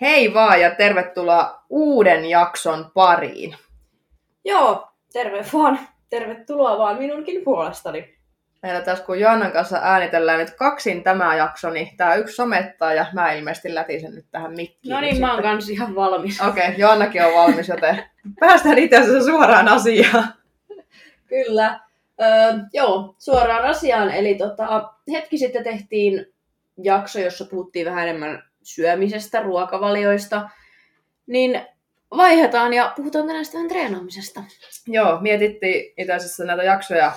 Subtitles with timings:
[0.00, 3.56] Hei vaan ja tervetuloa uuden jakson pariin.
[4.44, 5.78] Joo, terve vaan.
[6.10, 8.18] Tervetuloa vaan minunkin puolestani.
[8.62, 13.06] Meillä tässä kun Joannan kanssa äänitellään nyt kaksin tämä jakso, niin tämä yksi somettaa ja
[13.12, 14.92] mä ilmeisesti lätisen nyt tähän mikkiin.
[14.92, 16.40] No niin, mä oon kans ihan valmis.
[16.40, 18.04] Okei, okay, Joannakin on valmis, joten
[18.40, 20.34] päästään itse asiassa suoraan asiaan.
[21.26, 21.80] Kyllä.
[22.20, 24.10] Öö, joo, suoraan asiaan.
[24.10, 26.26] Eli tota, hetki sitten tehtiin
[26.82, 30.48] jakso, jossa puhuttiin vähän enemmän syömisestä, ruokavalioista.
[31.26, 31.62] Niin
[32.16, 34.44] vaihdetaan ja puhutaan tänään sitten treenaamisesta.
[34.86, 37.12] Joo, mietittiin itse asiassa näitä jaksoja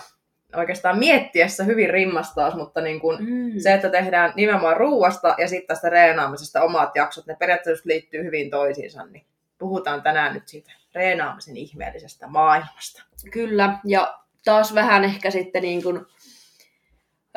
[0.56, 3.60] oikeastaan miettiessä hyvin rimmastaa, mutta niin kun mm.
[3.60, 8.50] se, että tehdään nimenomaan ruuasta ja sitten tästä reenaamisesta omat jaksot, ne periaatteessa liittyy hyvin
[8.50, 9.26] toisiinsa, niin
[9.58, 13.04] puhutaan tänään nyt siitä reenaamisen ihmeellisestä maailmasta.
[13.32, 16.08] Kyllä, ja taas vähän ehkä sitten niin kun,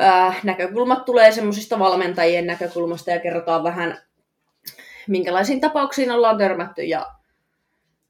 [0.01, 3.99] äh, näkökulmat tulee semmoisista valmentajien näkökulmasta ja kerrotaan vähän,
[5.09, 7.07] minkälaisiin tapauksiin ollaan törmätty ja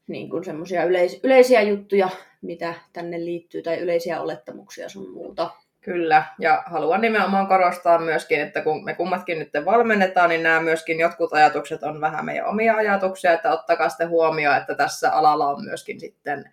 [0.07, 2.09] niin kuin semmoisia yleis- yleisiä juttuja,
[2.43, 5.51] mitä tänne liittyy, tai yleisiä olettamuksia sun muuta.
[5.81, 10.99] Kyllä, ja haluan nimenomaan korostaa myöskin, että kun me kummatkin nyt valmennetaan, niin nämä myöskin
[10.99, 15.65] jotkut ajatukset on vähän meidän omia ajatuksia, että ottakaa sitten huomioon, että tässä alalla on
[15.65, 16.51] myöskin sitten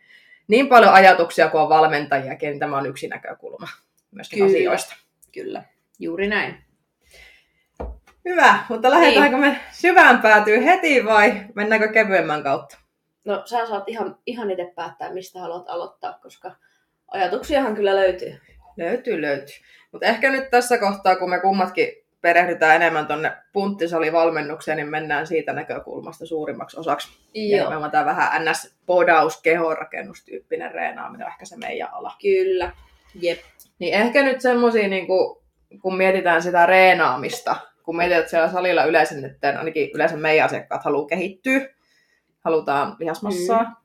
[0.47, 3.67] niin paljon ajatuksia kuin on valmentajiakin, niin tämä on yksi näkökulma
[4.11, 4.49] myöskin Kyllä.
[4.49, 4.95] asioista.
[5.31, 5.63] Kyllä,
[5.99, 6.63] juuri näin.
[8.25, 9.51] Hyvä, mutta lähdetäänkö niin.
[9.51, 12.77] me syvään päätyy heti vai mennäänkö kevyemmän kautta?
[13.25, 16.55] No sä saat ihan, ihan itse päättää, mistä haluat aloittaa, koska
[17.07, 18.39] ajatuksiahan kyllä löytyy.
[18.77, 19.55] Löytyy, löytyy.
[19.91, 21.87] Mutta ehkä nyt tässä kohtaa, kun me kummatkin
[22.21, 27.09] perehdytään enemmän tuonne punttisalivalmennukseen, niin mennään siitä näkökulmasta suurimmaksi osaksi.
[27.33, 27.71] Joo.
[27.71, 32.13] Ja me tämä vähän ns-podaus, kehorakennustyyppinen reenaaminen on ehkä se meidän ala.
[32.21, 32.71] Kyllä.
[33.15, 33.39] Jep.
[33.79, 35.07] Niin ehkä nyt semmoisia, niin
[35.81, 40.83] kun mietitään sitä reenaamista, kun mietitään, että siellä salilla yleensä nyt, ainakin yleensä meidän asiakkaat
[40.83, 41.67] haluaa kehittyä,
[42.39, 43.75] halutaan lihasmassaa, mm.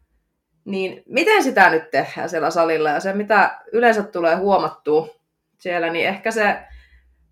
[0.64, 2.90] niin miten sitä nyt tehdään siellä salilla?
[2.90, 5.08] Ja se, mitä yleensä tulee huomattua
[5.58, 6.56] siellä, niin ehkä se,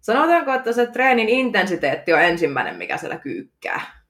[0.01, 4.04] sanotaanko, että se treenin intensiteetti on ensimmäinen, mikä siellä kyykkää.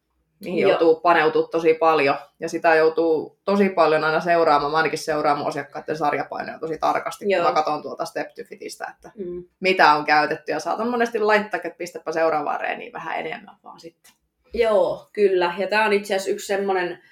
[0.44, 0.70] Mihin Joo.
[0.70, 2.16] joutuu paneutumaan tosi paljon.
[2.40, 4.70] Ja sitä joutuu tosi paljon aina seuraamaan.
[4.72, 7.42] Mä ainakin seuraamaan asiakkaiden sarjapainoja tosi tarkasti, Joo.
[7.42, 9.44] kun mä katson tuolta Step to Fitistä, että Mm.
[9.60, 10.52] mitä on käytetty.
[10.52, 14.12] Ja saatan monesti laittaa, että pistäpä seuraavaan reeniin vähän enemmän vaan sitten.
[14.54, 15.54] Joo, kyllä.
[15.58, 17.02] Ja tämä on itse asiassa yksi semmoinen,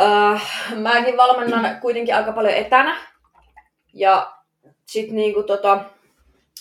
[0.00, 0.42] äh,
[0.76, 2.96] mäkin valmennan kuitenkin aika paljon etänä.
[3.94, 4.32] Ja
[4.86, 5.80] sitten niinku tota,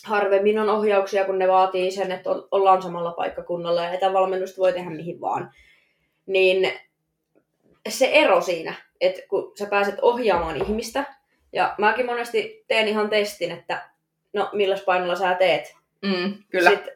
[0.06, 4.90] harvemmin on ohjauksia, kun ne vaatii sen, että ollaan samalla paikkakunnalla ja etävalmennusta voi tehdä
[4.90, 5.52] mihin vaan.
[6.26, 6.72] Niin
[7.90, 11.04] se ero siinä, että kun sä pääset ohjaamaan ihmistä,
[11.54, 13.90] ja mäkin monesti teen ihan testin, että
[14.34, 16.70] no milläs painolla sä teet, Mm, kyllä.
[16.70, 16.94] Sitten,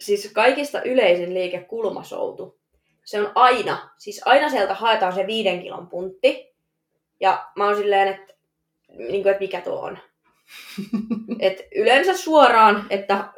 [0.00, 2.58] siis kaikista yleisin liike kulmasoutu.
[3.04, 6.54] Se on aina, siis aina sieltä haetaan se viiden kilon puntti.
[7.20, 8.34] Ja mä oon silleen, että,
[8.88, 9.98] niin kuin, että mikä tuo on.
[11.40, 13.32] Et yleensä suoraan, että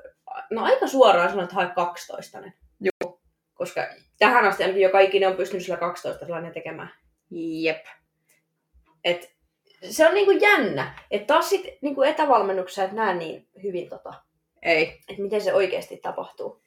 [0.51, 2.39] no aika suoraan sanon, että hae 12.
[2.81, 3.21] Joo.
[3.55, 3.87] Koska
[4.19, 6.95] tähän asti ainakin joka ikinen on pystynyt sillä 12 sellainen tekemään.
[7.31, 7.87] Jep.
[9.05, 9.35] Et
[9.91, 10.99] se on niinku jännä.
[11.11, 14.15] Että taas sit niinku etävalmennuksessa et näe niin hyvin tota,
[14.63, 15.01] Ei.
[15.09, 16.63] että miten se oikeasti tapahtuu.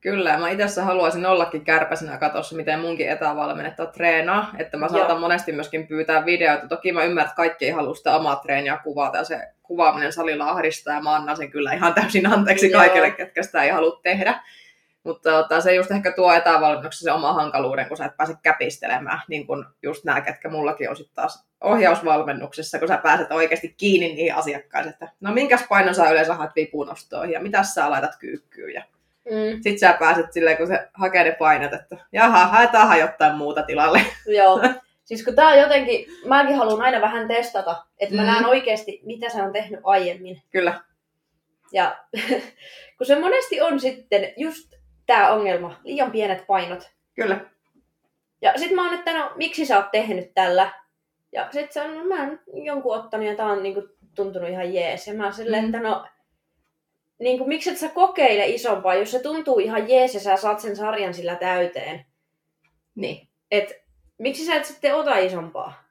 [0.00, 4.50] Kyllä, mä itse haluaisin ollakin kärpäsenä katossa, miten munkin etävalmennetta treenaa.
[4.58, 5.18] Että mä saatan Joo.
[5.18, 6.68] monesti myöskin pyytää videoita.
[6.68, 10.50] Toki mä ymmärrän, että kaikki ei halua sitä omaa treeniä kuvata ja se kuvaaminen salilla
[10.50, 12.80] ahdistaa ja mä annan sen kyllä ihan täysin anteeksi Joo.
[12.80, 14.40] kaikille, ketkä sitä ei halua tehdä.
[15.04, 19.20] Mutta tota, se just ehkä tuo etävalmennuksessa se oma hankaluuden, kun sä et pääse käpistelemään,
[19.28, 24.08] niin kuin just nämä, ketkä mullakin on sitten taas ohjausvalmennuksessa, kun sä pääset oikeasti kiinni
[24.08, 28.74] niihin asiakkaisiin, että no minkäs painon sä yleensä haet vipunostoihin ja mitä sä laitat kyykkyyn
[28.74, 28.84] ja
[29.30, 29.52] Mm.
[29.62, 34.00] sitten sä pääset silleen, kun se hakee ne painot, että jaha, haetaanhan jotain muuta tilalle.
[34.38, 34.60] Joo.
[35.04, 38.26] Siis kun tää on jotenkin, mäkin haluan aina vähän testata, että mä Mm.
[38.26, 40.42] näen oikeasti, mitä se on tehnyt aiemmin.
[40.52, 40.80] Kyllä.
[41.72, 41.96] Ja
[42.98, 44.74] kun se monesti on sitten just
[45.06, 46.90] tää ongelma, liian pienet painot.
[47.14, 47.40] Kyllä.
[48.42, 50.70] Ja sit mä oon, että no, miksi sä oot tehnyt tällä?
[51.32, 53.82] Ja sit se on, no, mä oon jonkun ottanut ja tää on niinku
[54.14, 55.06] tuntunut ihan jees.
[55.08, 55.68] Ja mä oon silleen, Mm.
[55.74, 56.06] että no,
[57.20, 60.60] niin kuin, miksi et sä kokeile isompaa, jos se tuntuu ihan jees ja sä saat
[60.60, 62.04] sen sarjan sillä täyteen.
[62.94, 63.28] Niin.
[63.50, 63.72] Et
[64.18, 65.84] miksi sä et sitten ota isompaa?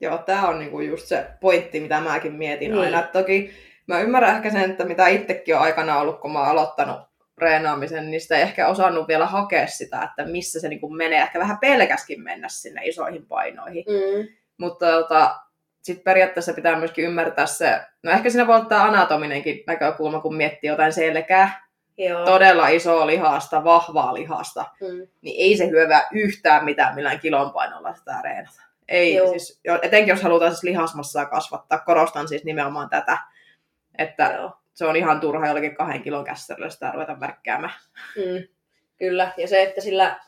[0.00, 2.80] Joo, tämä on niinku just se pointti, mitä mäkin mietin Niin.
[2.80, 3.00] aina.
[3.00, 3.50] Et toki
[3.86, 7.00] mä ymmärrän ehkä sen, että mitä itsekin on aikana ollut, kun mä oon aloittanut
[7.38, 11.22] reenaamisen, niin sitä ei ehkä osannut vielä hakea sitä, että missä se niinku menee.
[11.22, 13.84] Ehkä vähän pelkäskin mennä sinne isoihin painoihin.
[13.88, 14.28] Mm.
[14.58, 15.40] Mutta tota,
[15.92, 20.36] sitten periaatteessa pitää myöskin ymmärtää se, no ehkä siinä voi olla tämä anatominenkin näkökulma, kun
[20.36, 21.68] miettii jotain selkää,
[21.98, 22.24] Joo.
[22.24, 25.06] todella isoa lihasta, vahvaa lihasta, Mm.
[25.22, 28.62] niin ei se hyövää yhtään mitään millään kilon painolla sitä reenata.
[28.88, 29.30] Ei, Joo.
[29.30, 33.18] siis, etenkin jos halutaan siis lihasmassaa kasvattaa, korostan siis nimenomaan tätä,
[33.98, 34.52] että Joo.
[34.74, 37.74] se on ihan turha jollakin kahden kilon kässäryllä sitä ruveta märkkäämään.
[38.16, 38.48] Mm.
[38.98, 40.20] Kyllä, ja se, että sillä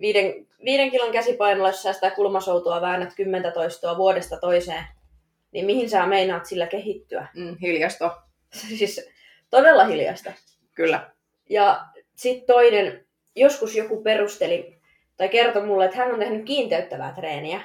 [0.00, 4.84] viiden, viiden kilon käsipainolla, jos sä sitä kulmasoutua väännät kymmentä toistoa vuodesta toiseen,
[5.52, 7.26] niin mihin sä meinaat sillä kehittyä?
[7.34, 8.10] Mm, hiljasto,
[8.78, 9.10] siis
[9.50, 10.32] todella hiljasta.
[10.74, 11.10] kyllä.
[11.50, 13.06] Ja sitten toinen,
[13.36, 14.76] joskus joku perusteli
[15.16, 17.60] tai kertoi mulle, että hän on tehnyt kiinteyttävää treeniä.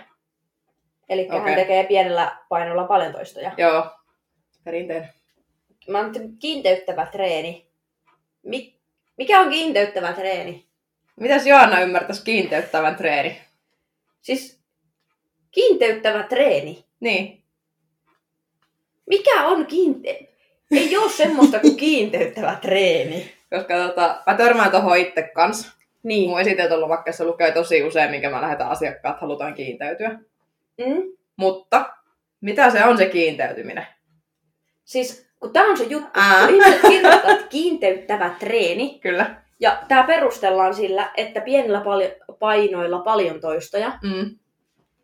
[1.10, 1.40] Eli okay.
[1.40, 3.52] hän tekee pienellä painolla paljon toistoja.
[3.58, 3.86] Joo,
[4.64, 5.10] perinteinen.
[5.88, 7.68] Mä oon kiinteyttävä treeni.
[8.44, 8.76] Mik,
[9.18, 10.71] mikä on kiinteyttävä treeni?
[11.20, 13.42] Mitäs Joanna ymmärtäisi kiinteyttävän treeni?
[14.22, 14.62] Siis
[15.52, 16.86] kiinteyttävä treeni.
[17.00, 17.42] Niin,
[19.12, 20.20] Mikä on kiinte...
[20.72, 23.32] Ei ole semmoista kuin kiinteyttävä treeni.
[23.50, 25.72] koska tota, mä törmään tuohon itse kanssa.
[26.04, 26.30] Niin.
[26.30, 30.10] Mun esitelty lomakkeessa lukee tosi usein, minkä mä lähetän asiakkaat, halutaan kiinteytyä.
[30.78, 31.04] Mm?
[31.36, 31.94] Mutta
[32.42, 33.88] mitä se on se kiinteytyminen?
[34.84, 36.48] Siis kun tää on se juttu, Ää.
[36.48, 36.56] kun
[36.92, 39.36] ihmiset kiinteyttävä treeni, Kyllä.
[39.62, 44.36] Ja tämä perustellaan sillä, että pienillä pali- painoilla paljon toistoja, Mm.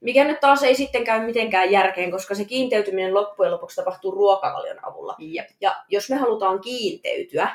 [0.02, 4.86] mikä nyt taas ei sitten käy mitenkään järkeen, koska se kiinteytyminen loppujen lopuksi tapahtuu ruokavalion
[4.86, 5.16] avulla.
[5.20, 5.48] Jep.
[5.62, 7.50] Ja jos me halutaan kiinteytyä,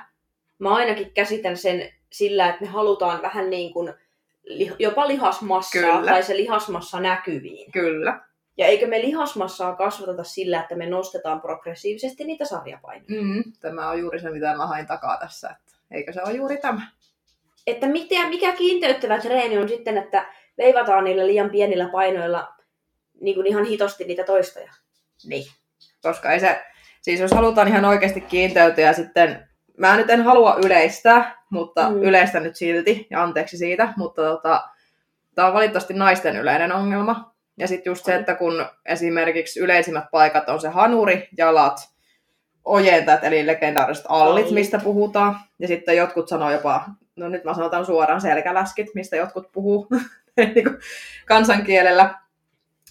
[0.58, 3.94] mä ainakin käsitän sen sillä, että me halutaan vähän niin kuin
[4.44, 6.10] li- jopa lihasmassaa Kyllä.
[6.10, 7.72] tai se lihasmassa näkyviin.
[7.72, 8.20] Kyllä.
[8.56, 13.22] Ja eikö me lihasmassaa kasvateta sillä, että me nostetaan progressiivisesti niitä sarjapainoja?
[13.22, 13.43] Mm.
[13.60, 15.50] Tämä on juuri se, mitä mä hain takaa tässä.
[15.50, 16.81] Että eikö se ole juuri tämä?
[17.67, 20.27] että mitä, mikä kiinteyttävä treeni on sitten, että
[20.59, 22.55] veivataan niillä liian pienillä painoilla
[23.21, 24.73] niin kuin ihan hitosti niitä toistoja.
[25.27, 25.44] Niin.
[26.03, 26.62] Koska ei se,
[27.00, 29.49] siis jos halutaan ihan oikeasti kiinteytyä ja sitten,
[29.79, 32.03] mä nyt en halua yleistää, mutta Mm.
[32.03, 34.69] yleistä nyt silti, ja anteeksi siitä, mutta tota,
[35.35, 37.35] tämä on valitettavasti naisten yleinen ongelma.
[37.59, 41.92] Ja sitten just se, että kun esimerkiksi yleisimmät paikat on se hanuri, jalat,
[42.64, 45.41] ojentajat, eli legendaariset allit, mistä puhutaan.
[45.59, 46.85] Ja sitten jotkut sanoo jopa,
[47.17, 49.87] no nyt mä sanotaan suoraan selkäläskit, mistä jotkut puhuu
[50.37, 50.64] niin
[51.26, 52.14] kansankielellä.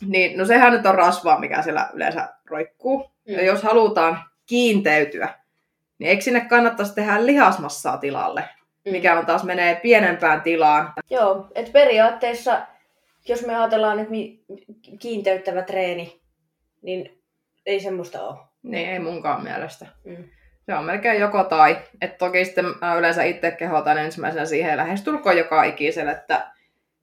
[0.08, 3.12] Niin, no sehän nyt on rasvaa, mikä siellä yleensä roikkuu.
[3.28, 3.34] Mm.
[3.34, 5.34] Ja jos halutaan kiinteytyä,
[6.00, 8.44] niin eikö sinne kannattaisi tehdä lihasmassaa tilalle,
[8.86, 8.92] Mm.
[8.92, 10.94] mikä on taas menee pienempään tilaan.
[11.10, 12.62] Joo, että periaatteessa,
[13.28, 14.14] jos me ajatellaan, että
[15.00, 16.22] kiinteyttävä treeni,
[16.82, 17.22] niin
[17.66, 18.40] ei semmoista ole.
[18.64, 19.86] Niin ei munkaan mielestä.
[20.04, 20.24] Mm.
[20.66, 21.78] Se on melkein joko tai.
[22.02, 26.52] Et toki sitten mä yleensä itse kehotan ensimmäisenä siihen lähestulkoon joka ikiselle, että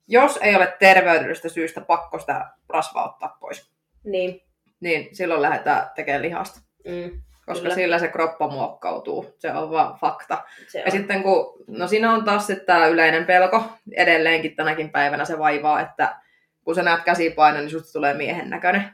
[0.08, 3.70] jos ei ole terveydellisestä syystä pakko sitä rasvaa ottaa pois,
[4.05, 4.40] Niin.
[4.81, 6.60] niin silloin lähdetään tekemään lihasta.
[6.84, 7.22] Mm.
[7.46, 7.75] Koska Kyllä.
[7.75, 9.34] sillä se kroppa muokkautuu.
[9.38, 10.44] Se on vaan fakta.
[10.69, 10.93] Se Ja on.
[10.93, 13.64] sitten kun, no siinä on taas sitten tämä yleinen pelko,
[13.96, 16.16] edelleenkin tänäkin päivänä se vaivaa, että
[16.64, 18.90] kun sä näet käsipainon, niin susta tulee miehen näköinen.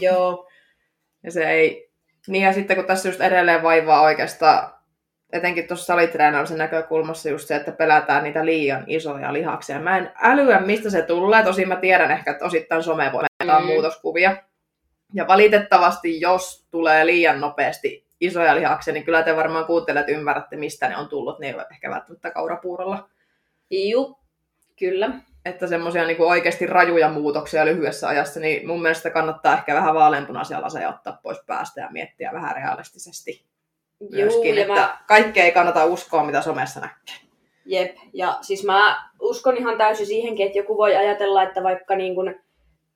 [0.00, 0.48] Joo.
[1.22, 1.87] Ja se ei,
[2.28, 4.70] niin ja sitten kun tässä just edelleen vaivaa oikeastaan,
[5.32, 9.80] etenkin tuossa salitreenaamisen näkökulmassa just se, että pelätään niitä liian isoja lihaksia.
[9.80, 11.42] Mä en älyä, mistä se tulee.
[11.42, 13.66] Tosin mä tiedän ehkä, että osittain some voi mm.
[13.66, 14.36] Muutoskuvia.
[15.14, 20.88] Ja valitettavasti, jos tulee liian nopeasti isoja lihaksia, niin kyllä te varmaan kuuntelet ymmärrätte, mistä
[20.88, 21.38] ne on tullut.
[21.38, 23.08] Ne ei ole ehkä välttämättä kaurapuurolla.
[23.70, 24.18] Juu.
[24.78, 25.10] Kyllä.
[25.48, 30.62] Että semmoisia niin oikeasti rajuja muutoksia lyhyessä ajassa, niin mun mielestä kannattaa ehkä vähän vaaleanpunaisia
[30.62, 33.44] laseja ottaa pois päästä ja miettiä vähän realistisesti
[34.00, 37.28] Juu, myöskin, ja että mä, kaikkea ei kannata uskoa, mitä somessa näkee.
[37.64, 42.14] Jep, ja siis mä uskon ihan täysin siihenkin, että joku voi ajatella, että vaikka niin
[42.14, 42.34] kun,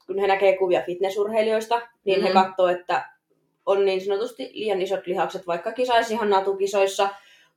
[0.06, 2.26] kun he näkee kuvia fitnessurheilijoista, niin mm.
[2.26, 3.08] he katsoo, että
[3.66, 7.08] on niin sanotusti liian isot lihakset, vaikka kisaisi ihan natukisoissa,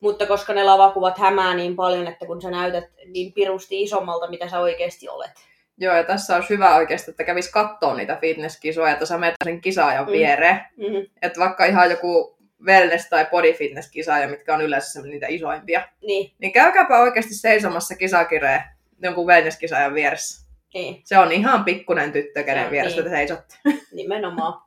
[0.06, 4.50] mutta koska ne lavakuvat hämää niin paljon, että kun sä näytät niin pirusti isommalta, mitä
[4.50, 5.32] sä oikeasti olet.
[5.78, 9.62] Joo, ja tässä olisi hyvä oikeasti, että kävis katsoa niitä fitnesskisoja, että sä menet sen
[9.62, 10.12] kisaajan Mm.
[10.12, 10.62] viereen.
[10.78, 11.06] Mm-hmm.
[11.22, 16.32] Että vaikka ihan joku wellness- tai body fitness kisaaja, mitkä on yleensä niitä isoimpia, Niin,
[16.40, 18.62] niin käykääpä oikeasti seisomassa kisakireen
[19.02, 20.46] jonkun wellness-kisaajan vieressä.
[20.74, 23.12] niin, Se on ihan pikkunen tyttö, kenen vieressä niin.
[23.12, 23.56] te seisotte.
[23.92, 24.65] nimenomaan.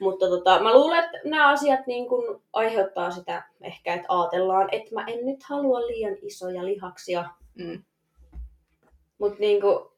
[0.00, 4.94] Mutta tota, mä luulen, että nämä asiat niin kun aiheuttaa sitä ehkä, että ajatellaan, että
[4.94, 7.24] mä en nyt halua liian isoja lihaksia.
[7.54, 7.82] Mm.
[9.18, 9.92] Mutta niinku,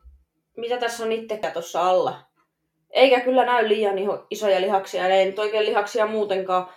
[0.57, 2.19] mitä tässä on itse tuossa alla?
[2.91, 3.97] Eikä kyllä näy liian
[4.31, 6.69] isoja lihaksia, ei nyt oikein lihaksia muutenkaan.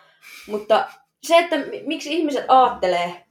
[0.48, 0.88] Mutta
[1.24, 3.25] se, että mi- miksi ihmiset aattelee,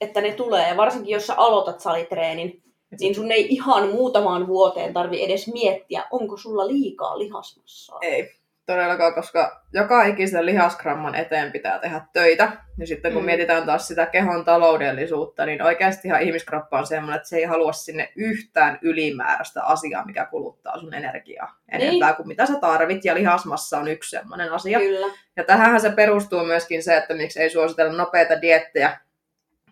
[0.00, 2.62] että ne tulee, ja varsinkin jos sä aloitat salitreenin,
[3.00, 7.98] niin sun ei ihan muutamaan vuoteen tarvi edes miettiä, onko sulla liikaa lihasmassaa.
[8.02, 8.41] Ei.
[8.66, 12.52] Todellakaan, koska joka ikisen lihasgramman eteen pitää tehdä töitä.
[12.78, 13.24] Ja sitten kun Mm.
[13.24, 13.26] mm.
[13.26, 18.12] mietitään taas sitä kehon taloudellisuutta, niin oikeastihan ihmiskroppa on semmoinen, että se ei halua sinne
[18.16, 22.16] yhtään ylimääräistä asiaa, mikä kuluttaa sun energiaa enempää Niin.
[22.16, 23.04] kuin mitä sä tarvit.
[23.04, 24.78] Ja lihasmassa on yksi semmoinen asia.
[24.78, 25.06] Kyllä.
[25.36, 28.98] Ja tähän se perustuu myöskin se, että miksi ei suositella nopeita diettejä,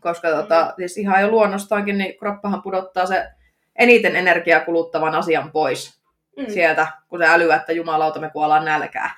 [0.01, 3.27] koska tota, siis ihan jo luonnostaankin niin kroppahan pudottaa se
[3.79, 6.00] eniten energiaa kuluttavan asian pois
[6.37, 6.47] Mm.
[6.49, 9.11] sieltä, kun se älyää, että jumalauta me kuollaan nälkää.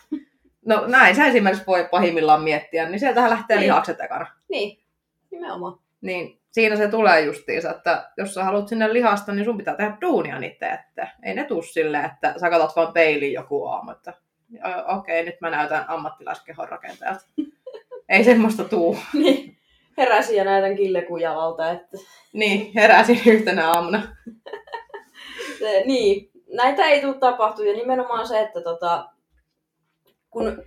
[0.67, 3.67] No näin sä esimerkiksi voi pahimmillaan miettiä, niin sieltähän lähtee Niin.
[3.67, 4.27] lihakset ekana.
[4.49, 4.83] Niin,
[5.31, 5.79] nimenomaan.
[6.01, 9.97] Niin siinä se tulee justiinsa, että jos sä haluat sinne lihasta, niin sun pitää tehdä
[10.01, 11.09] duunia niitä eteen.
[11.23, 14.13] Ei ne tuu silleen, että sä katsot vaan peiliin joku aamu, että
[14.67, 17.25] "Ö, okei, nyt mä näytän ammattilaiskehon rakentajalta.
[18.09, 18.99] Ei semmoista tuu.
[19.13, 19.57] Niin.
[19.99, 21.99] Heräsin ja näytän killekujalalta, että
[22.33, 24.03] Niin, heräsin yhtenä aamuna.
[25.59, 29.09] se, niin, näitä ei tule tapahtua ja nimenomaan se, että tota,
[30.31, 30.63] kun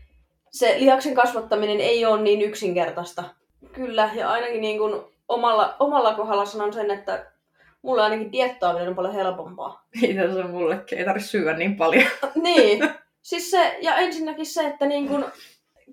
[0.51, 3.23] se lihaksen kasvattaminen ei ole niin yksinkertaista.
[3.73, 7.31] Kyllä, ja ainakin niin kuin omalla, omalla kohdalla sanon sen, että
[7.81, 9.85] mulle ainakin diettaaminen on paljon helpompaa.
[10.01, 12.07] Itse asiassa mullekin ei tarvitse syödä niin paljon.
[12.43, 12.89] niin,
[13.21, 15.25] siis se, ja ensinnäkin se, että niin kuin,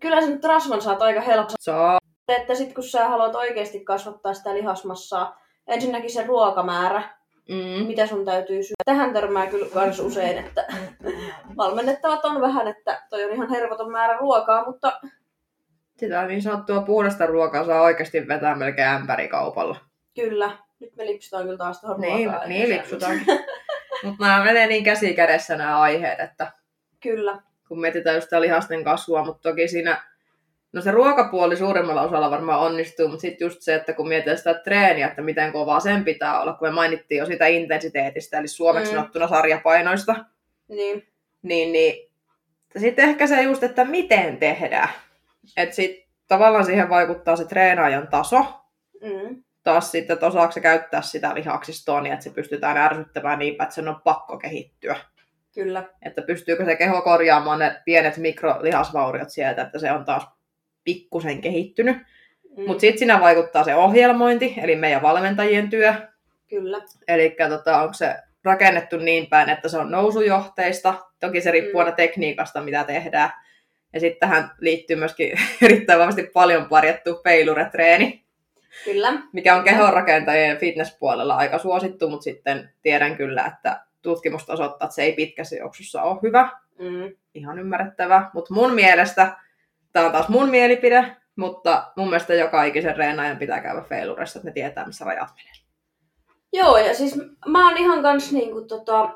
[0.01, 1.57] kyllä sen rasvan saat aika helposti.
[1.61, 1.99] Saa.
[2.29, 7.03] Että sit kun sä haluat oikeasti kasvattaa sitä lihasmassaa, ensinnäkin se ruokamäärä,
[7.49, 7.87] Mm.
[7.87, 8.83] mitä sun täytyy syödä.
[8.85, 10.67] Tähän törmää kyllä kans usein, että
[11.57, 15.01] valmennettavat on vähän, että toi on ihan hervoton määrä ruokaa, mutta
[15.97, 19.77] Sitä niin sanottua puhdasta ruokaa saa oikeasti vetää melkein ämpärikaupalla.
[20.15, 22.49] kyllä, nyt me lipsutaan kyllä taas tuohon Niin, ruokaan.
[22.49, 23.27] niin lipsutaankin.
[24.05, 26.53] Mutta nämä menee niin käsi kädessä nämä aiheet, että
[27.01, 30.03] Kyllä, kun mietitään just sitä lihasten kasvua, mutta toki siinä,
[30.73, 34.55] no se ruokapuoli suurimmalla osalla varmaan onnistuu, mutta sitten just se, että kun mietitään sitä
[34.55, 38.93] treeniä, että miten kovaa sen pitää olla, kun me mainittiin jo sitä intensiteetistä, eli suomeksi
[38.93, 38.97] Mm.
[38.97, 40.15] sanottuna sarjapainoista,
[40.69, 41.09] niin,
[41.43, 42.11] niin, niin
[42.79, 44.89] sitten ehkä se just, että miten tehdään.
[45.57, 48.45] Että sitten tavallaan siihen vaikuttaa se treenaajan taso,
[49.03, 53.63] mm, taas sitten, että osaako se käyttää sitä lihaksistoa niin, että se pystytään ärsyttämään niin
[53.63, 54.97] että sen on pakko kehittyä.
[55.55, 60.27] kyllä, Että pystyykö se keho korjaamaan ne pienet mikrolihasvauriot sieltä, että se on taas
[60.85, 61.97] pikkusen kehittynyt.
[62.57, 65.95] mm, Mutta sitten siinä vaikuttaa se ohjelmointi, eli meidän valmentajien työ.
[66.49, 70.95] kyllä, Eli tota, onko se rakennettu niin päin, että se on nousujohteista.
[71.21, 71.79] Toki se riippuu Mm.
[71.85, 73.31] aina tekniikasta, mitä tehdään.
[73.93, 78.25] Ja sitten tähän liittyy myöskin erittäin vahvasti paljon parjattu peiluretreeni,
[78.85, 84.95] kyllä, mikä on kehonrakentajien fitnesspuolella aika suosittu, mutta sitten tiedän kyllä, että tutkimusta osoittaa, että
[84.95, 86.49] se ei pitkässä juoksussa ole hyvä.
[86.79, 88.31] mm, Ihan ymmärrettävä.
[88.35, 89.37] Mutta mun mielestä,
[89.93, 94.49] tämä on taas mun mielipide, mutta mun mielestä joka ikisen reenaajan pitää käydä feiluressa, että
[94.49, 95.53] ne tietää, missä rajat menee.
[96.53, 99.11] Joo, ja siis mä oon ihan kans niinku tota,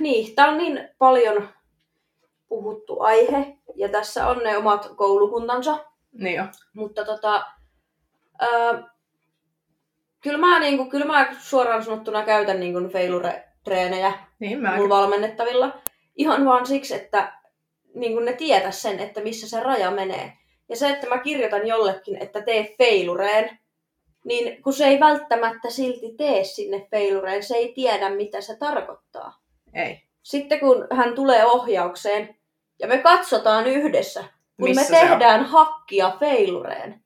[0.00, 1.48] niin, tää on niin paljon
[2.48, 6.44] puhuttu aihe, ja tässä on ne omat koulukuntansa, Niin jo.
[6.74, 7.46] mutta tota,
[8.40, 8.82] ää,
[10.22, 15.78] kyllä mä, niinku, kyllä mä suoraan sanottuna käytän niinku failure-treenejä Niin mulla valmennettavilla.
[16.16, 17.35] Ihan vaan siksi, että
[17.96, 20.32] niin ne tietä sen, että missä se raja menee.
[20.68, 23.58] Ja se, että mä kirjoitan jollekin, että tee feilureen,
[24.24, 29.40] niin kun se ei välttämättä silti tee sinne feilureen, se ei tiedä, mitä se tarkoittaa.
[29.74, 30.02] Ei.
[30.22, 32.36] Sitten kun hän tulee ohjaukseen
[32.78, 34.24] ja me katsotaan yhdessä,
[34.56, 35.08] kun Missä me on?
[35.08, 37.04] tehdään hakkia feilureen,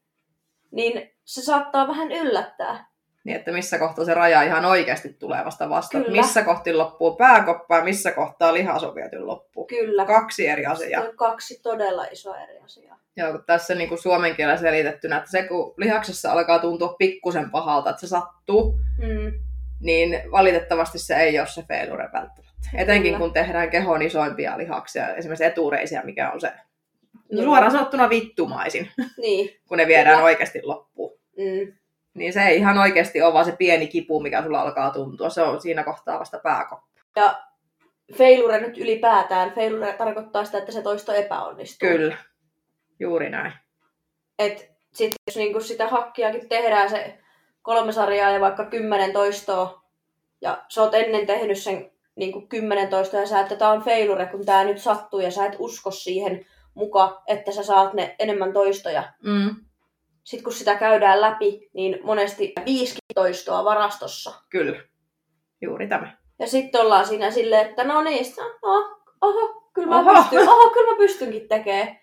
[0.70, 2.89] niin se saattaa vähän yllättää.
[3.24, 6.04] Niin, että missä kohtaa se raja ihan oikeasti tulee vasta vastaan.
[6.04, 6.16] Kyllä.
[6.20, 9.66] Missä kohti loppuu pääkoppa ja missä kohtaa lihas on viety loppuun.
[9.66, 10.04] Kyllä.
[10.06, 11.02] Kaksi eri asiaa.
[11.02, 12.98] On kaksi todella isoa eri asiaa.
[13.16, 17.50] Joo, kun tässä niin kuin suomen kielellä selitettynä, että se kun lihaksessa alkaa tuntua pikkusen
[17.50, 19.32] pahalta, että se sattuu, Mm.
[19.80, 22.68] niin valitettavasti se ei ole se failure välttämättä.
[22.74, 23.18] Etenkin Kyllä.
[23.18, 26.52] kun tehdään kehon isoimpia lihaksia, esimerkiksi etureisiä, mikä on se
[27.32, 29.60] no, suoraan sanottuna vittumaisin, Niin.
[29.68, 30.24] kun ne viedään Kyllä.
[30.24, 31.18] oikeasti loppuun.
[31.36, 31.72] Mm.
[32.14, 35.30] Niin se ei ihan oikeasti ole vaan se pieni kipu, mikä sulla alkaa tuntua.
[35.30, 37.00] Se on siinä kohtaa vasta pääkoppa.
[37.16, 37.42] Ja
[38.18, 41.88] failure nyt ylipäätään, failure tarkoittaa sitä, että se toisto epäonnistuu.
[41.88, 42.16] Kyllä,
[43.00, 43.52] juuri näin.
[44.38, 47.18] Et sit, jos niinku sitä hakkiakin tehdään se
[47.62, 49.82] kolme sarjaa ja vaikka kymmenen toistoa,
[50.40, 54.26] ja sä oot ennen tehnyt sen niinku kymmenen toistoa ja sä, että tää on failure,
[54.26, 58.52] kun tää nyt sattuu ja sä et usko siihen muka, että sä saat ne enemmän
[58.52, 59.12] toistoja.
[59.22, 59.56] Mm,
[60.30, 64.32] Sitten kun sitä käydään läpi, niin monesti viisi toistoa varastossa.
[64.50, 64.80] kyllä,
[65.62, 66.16] juuri tämä.
[66.38, 68.26] Ja sitten ollaan siinä silleen, että no niin,
[68.62, 70.14] no, oho, kyllä mä Oho.
[70.14, 72.00] pystyn, oho, kyllä mä pystynkin tekemään.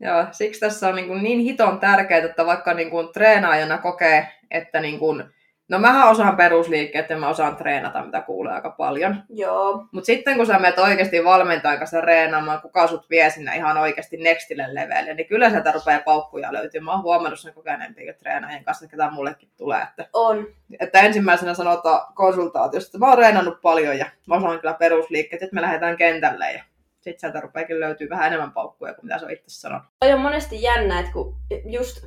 [0.00, 4.28] Joo, siksi tässä on niin, kuin niin hiton tärkeää, että vaikka niin kuin treenaajana kokee,
[4.50, 5.24] että niin kuin,
[5.72, 9.22] No mähän osaan perusliikkeet ja mä osaan treenata, mitä kuulee aika paljon.
[9.28, 9.84] Joo.
[9.92, 14.16] Mutta sitten kun sä menet oikeasti valmentajan kanssa reenaamaan, kuka sut vie sinne ihan oikeasti
[14.16, 16.84] nextille levelille, niin kyllä sieltä rupeaa paukkuja löytymään.
[16.84, 19.82] Mä oon huomannut sen kokeneempien treenaajien kanssa, ketä mullekin tulee.
[19.82, 20.46] Että, On.
[20.80, 25.54] että ensimmäisenä sanotaan konsultaatiosta, että mä oon reenannut paljon ja mä osaan kyllä perusliikkeet, että
[25.54, 26.64] me lähdetään kentälle ja
[27.00, 29.86] sitten sieltä rupeakin löytyy vähän enemmän paukkuja kuin mitä se on itse sanonut.
[30.00, 32.06] Toi on monesti jännä, että kun just...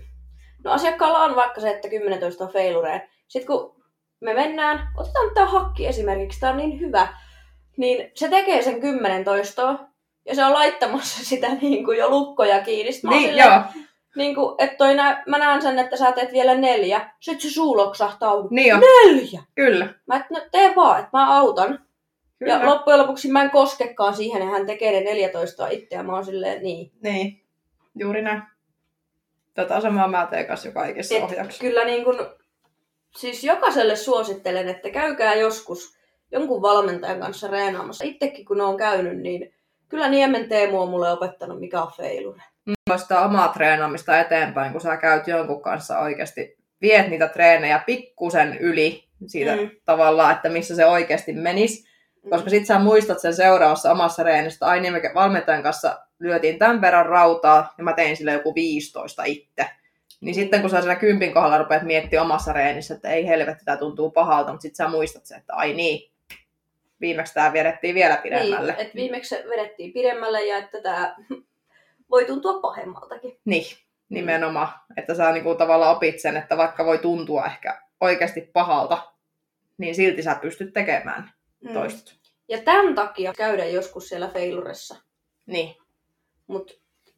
[0.64, 3.15] No asiakkaalla on vaikka se, että 10 on failureen.
[3.28, 3.76] Sitten kun
[4.22, 7.08] me mennään, otetaan tämä hakki esimerkiksi, tämä on niin hyvä,
[7.78, 9.80] niin se tekee sen 10 toistoa,
[10.26, 12.92] ja se on laittamassa sitä niin kuin jo lukkoja kiinni.
[12.92, 13.62] Sitten Niin, silleen, joo.
[14.16, 17.10] Niin kuin, että toi nä- mä näen sen, että sä teet vielä neljä.
[17.20, 18.34] Sitten se suu loksahtaa.
[18.50, 19.44] Niin jo, Neljä!
[19.56, 19.94] kyllä.
[20.08, 21.80] Mä et, no tee vaan, että mä autan.
[22.40, 22.54] kyllä.
[22.54, 26.14] Ja loppujen lopuksi mä en koskekaan siihen, ja hän tekee ne 14 itse, ja mä
[26.14, 26.92] oon silleen, niin.
[27.04, 27.46] Niin,
[27.96, 28.42] juuri näin.
[29.54, 31.62] Tätä samaa mä teen kanssa jo kaikissa Et ohjauksissa.
[31.62, 32.18] kyllä niin kun,
[33.16, 35.98] siis jokaiselle suosittelen, että käykää joskus
[36.32, 38.06] jonkun valmentajan kanssa reenaamassa.
[38.06, 39.54] Itsekin kun on käynyt, niin
[39.90, 42.42] kyllä Niemen Teemu on mulle opettanut, mikä on failure.
[42.66, 48.58] Mulla sitä omaa treenaamista eteenpäin, kun sä käyt jonkun kanssa oikeasti, viet niitä treenejä pikkusen
[48.58, 49.62] yli siitä Mm.
[49.62, 49.70] mm.
[49.86, 51.96] tavallaan, että missä se oikeasti menisi.
[52.30, 56.82] Koska sit sä muistat sen seuraavassa omassa reenistä, ai niin me valmentajan kanssa lyötiin tämän
[56.82, 59.70] verran rautaa ja mä tein sille joku 15 itse.
[60.26, 63.78] Niin sitten kun sä siinä kympin kohdalla rupeat miettimään omassa reenissä, että ei helvetti, tämä
[63.78, 66.12] tuntuu pahalta, mutta sitten sä muistat sen, että ai niin,
[67.02, 68.72] viimeksi tämä vedettiin vielä pidemmälle.
[68.72, 71.16] Niin, että viimeksi se vedettiin pidemmälle ja että tämä
[72.12, 73.38] voi tuntua pahemmaltakin.
[73.46, 73.66] Niin,
[74.10, 74.70] nimenomaan.
[74.98, 79.12] Että sä niinku tavallaan opit sen, että vaikka voi tuntua ehkä oikeasti pahalta,
[79.78, 81.32] niin silti sä pystyt tekemään
[81.66, 81.74] Mm.
[81.74, 82.16] toistot.
[82.48, 84.96] Ja tämän takia käydä joskus siellä failuressa.
[85.46, 85.76] Niin.
[86.48, 86.74] Mutta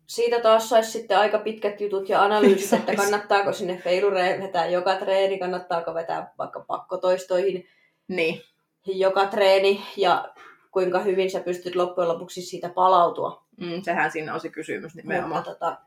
[0.08, 4.96] siitä taas saisi sitten aika pitkät jutut ja analyysit, että kannattaako sinne failureen vetää joka
[4.96, 7.68] treeni, kannattaako vetää vaikka pakkotoistoihin
[8.08, 8.42] Niin,
[8.86, 10.34] joka treeni ja
[10.72, 13.44] kuinka hyvin sä pystyt loppujen lopuksi siitä palautua.
[13.58, 15.36] mm, sehän siinä on se kysymys nimenomaan.
[15.36, 15.78] Mutta, tota,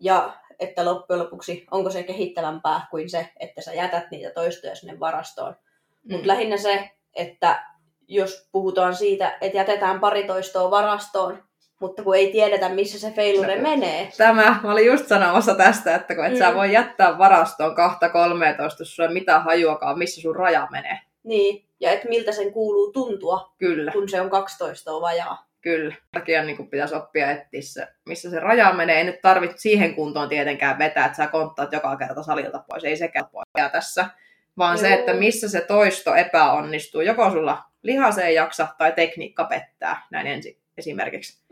[0.00, 5.00] ja että loppujen lopuksi onko se kehittävämpää kuin se, että sä jätät niitä toistoja sinne
[5.00, 5.56] varastoon.
[6.02, 6.12] Mm.
[6.12, 7.64] Mutta lähinnä se, että
[8.08, 11.45] jos puhutaan siitä, että jätetään pari toistoa varastoon,
[11.80, 13.62] mutta kun ei tiedetä, missä se failure No.
[13.62, 14.08] menee.
[14.16, 16.38] Tämä, mä olin just sanomassa tästä, että kun et Mm.
[16.38, 20.98] sä voi jättää varastoon kahta 13, jos sulla ei mitään hajuakaan, missä sun raja menee.
[21.22, 25.46] Niin, ja että miltä sen kuuluu tuntua, Kyllä, kun se on 12 vajaa.
[25.60, 25.94] kyllä.
[26.12, 28.98] Takia niin pitäisi oppia etsiä se, missä se raja menee.
[28.98, 32.84] Ei nyt tarvitse siihen kuntoon tietenkään vetää, että sä konttaat joka kerta salilta pois.
[32.84, 34.06] Ei sekään pois tässä.
[34.58, 34.98] Vaan se, Joo.
[34.98, 37.00] että missä se toisto epäonnistuu.
[37.00, 41.42] Joko sulla lihas ei jaksa tai tekniikka pettää, näin ensi, esimerkiksi.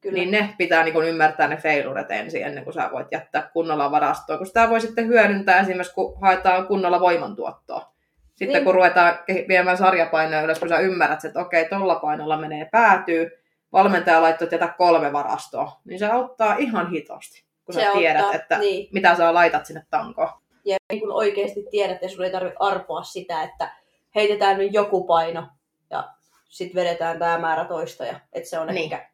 [0.00, 0.14] Kyllä.
[0.14, 4.38] Niin ne pitää niin ymmärtää ne feiluret ensin, ennen kuin sä voit jättää kunnolla varastoon.
[4.38, 7.92] Kun sitä voi sitten hyödyntää esimerkiksi, kun haetaan kunnolla voimantuottoa.
[8.34, 8.64] Sitten Niin.
[8.64, 13.30] kun ruvetaan viemään sarjapainoja ylös, kun sä ymmärrät, että okei, tuolla painolla menee päätyy,
[13.72, 18.22] valmentaja laittoi, että jätä kolme varastoa, niin se auttaa ihan hitosti, kun Se sä tiedät,
[18.22, 18.88] auttaa, että niin.
[18.92, 20.28] mitä sä laitat sinne tankoon.
[20.64, 23.70] Ja niin kun oikeasti tiedät, ja sulla ei tarvitse arpoa sitä, että
[24.14, 25.46] heitetään nyt joku paino
[25.90, 26.08] ja
[26.50, 28.20] sitten vedetään tämä määrä toistoja.
[28.32, 28.92] Että se on Niin.
[28.92, 29.10] ehkä...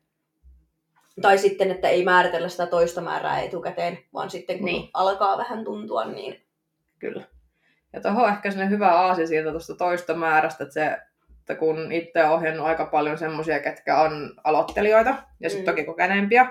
[1.22, 4.90] Tai sitten, että ei määritellä sitä toistomäärää etukäteen, vaan sitten kun Niin.
[4.94, 6.42] alkaa vähän tuntua, niin
[6.98, 7.22] Kyllä.
[7.92, 10.96] Ja tuohon ehkä sinne hyvä aasi siitä tuosta toista määrästä, että, se,
[11.40, 15.76] että kun itse olen ohjannut aika paljon semmoisia, ketkä on aloittelijoita ja sitten Mm.
[15.76, 16.46] toki kokeneempia,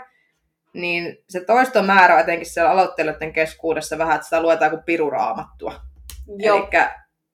[0.74, 5.82] niin se toistomäärä on etenkin siellä aloittelijoiden keskuudessa vähän, että sitä luetaan kuin piruraamattua.
[6.40, 6.68] Eli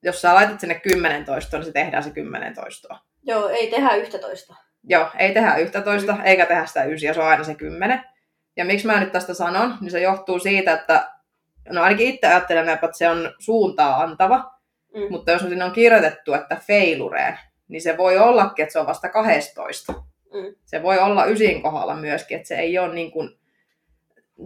[0.02, 2.98] jos sä laitat sinne 10 toistoa, niin se tehdään se 10 toistoa.
[3.22, 4.54] Joo, ei tehdä yhtä toista.
[4.84, 6.20] Joo, ei tehdä 11, Mm.
[6.24, 8.04] eikä tehdä sitä ysiä, se on aina se 10.
[8.56, 11.08] Ja miksi mä nyt tästä sanon, niin se johtuu siitä, että
[11.70, 14.52] no ainakin itse ajattelen, että se on suuntaa antava,
[14.94, 15.06] Mm.
[15.10, 19.08] mutta jos sinne on kirjoitettu, että failureen, niin se voi ollakin, että se on vasta
[19.08, 19.92] 12.
[20.32, 20.54] Mm.
[20.64, 23.38] Se voi olla ysin kohdalla myöskin, että se ei ole niin kuin,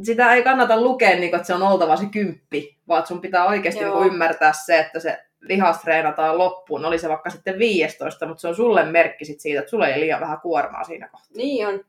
[0.03, 3.47] sitä ei kannata lukea, niin kuin, että se on oltava se kymppi, vaan sun pitää
[3.47, 3.97] oikeasti niin Joo.
[3.99, 6.85] kuin ymmärtää se, että se lihas treenataan loppuun.
[6.85, 10.01] Oli se vaikka sitten 15, mutta se on sulle merkki sit siitä, että sulle ei
[10.01, 11.37] liian vähän kuormaa siinä kohtaa.
[11.37, 11.85] Niin on.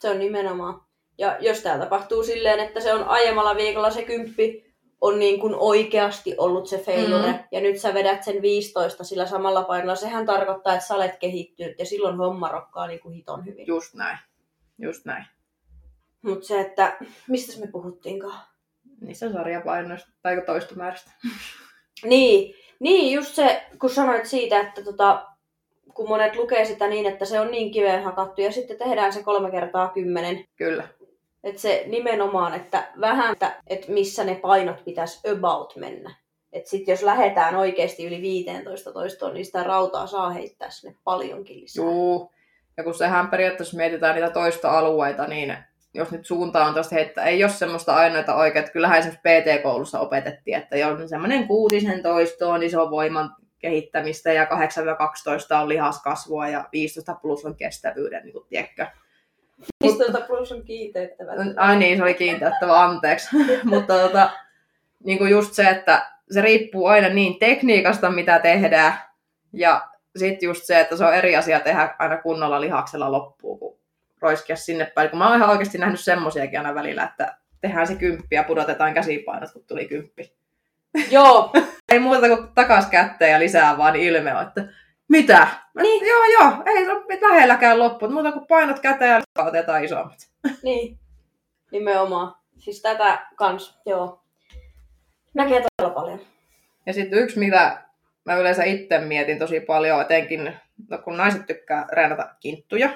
[0.00, 0.80] Se on nimenomaan.
[1.18, 4.70] Ja jos tämä tapahtuu silleen, että se on aiemmalla viikolla se kymppi
[5.00, 7.38] on niin kuin oikeasti ollut se failure, Mm.
[7.52, 11.78] ja nyt sä vedät sen 15 sillä samalla painolla, sehän tarkoittaa, että sä olet kehittynyt,
[11.78, 13.66] ja silloin homma rokkaa niin kuin hiton hyvin.
[13.66, 14.18] Just näin.
[14.78, 15.24] Just näin.
[16.22, 16.96] Mutta se, että
[17.28, 18.40] mistä me puhuttiinkaan?
[19.00, 21.10] Niissä sarjapainoista tai toistomäärästä.
[22.04, 25.26] Niin, niin, just se, kun sanoit siitä, että tota,
[25.94, 29.22] kun monet lukee sitä niin, että se on niin kiveen hakattu, ja sitten tehdään se
[29.22, 30.88] kolme kertaa kymmenen, Kyllä.
[31.44, 36.14] Että se nimenomaan, että vähän, että, että missä ne painot pitäisi about mennä.
[36.52, 41.60] Että sitten jos lähdetään oikeasti yli 15 toistoon, niin sitä rautaa saa heittää sinne paljonkin
[41.60, 41.84] lisää.
[41.84, 42.32] Juu.
[42.76, 45.56] Ja kun sehän periaatteessa mietitään niitä toistoalueita, niin
[45.94, 50.56] jos nyt suunta on tästä heittää, ei ole semmoista ainoita että kyllähän esimerkiksi PT-koulussa opetettiin,
[50.56, 54.48] että jos on semmoinen kuutisen toisto on iso voiman kehittämistä ja 8-12
[55.62, 58.86] on lihaskasvua ja 15 plus on kestävyyden, niin kuin, tiedätkö.
[59.82, 61.32] 15 plus on kiiteyttävä.
[61.56, 63.36] Ai niin, se oli kiinteättävä, anteeksi.
[63.64, 64.30] Mutta tota,
[65.04, 68.94] niin kuin just se, että se riippuu aina niin tekniikasta, mitä tehdään,
[69.52, 73.69] ja sitten just se, että se on eri asia tehdä aina kunnolla lihaksella loppuun, kuin
[74.20, 75.10] roiskia sinne päin.
[75.10, 78.94] Kun mä oon ihan oikeasti nähnyt semmosiakin aina välillä, että tehdään se kymppi ja pudotetaan
[78.94, 80.34] käsipainot, kun tuli kymppi.
[81.10, 81.52] Joo,
[81.92, 84.68] Ei muuta kuin takas kätteen ja lisää vaan ilme on, että
[85.08, 85.48] mitä?
[85.74, 86.06] Mä, Niin.
[86.06, 90.18] Joo, joo, ei se ole lähelläkään loppu, mutta muuta kuin painot käteen ja otetaan isommat.
[90.62, 90.98] niin.
[91.72, 92.34] Nimenomaan.
[92.58, 94.22] Siis tätä kans, joo.
[95.34, 96.20] Näkee todella paljon.
[96.86, 97.82] Ja sitten yksi, mitä
[98.24, 100.52] mä yleensä itse mietin tosi paljon, etenkin
[100.90, 102.90] no, kun naiset tykkää reenata kinttuja.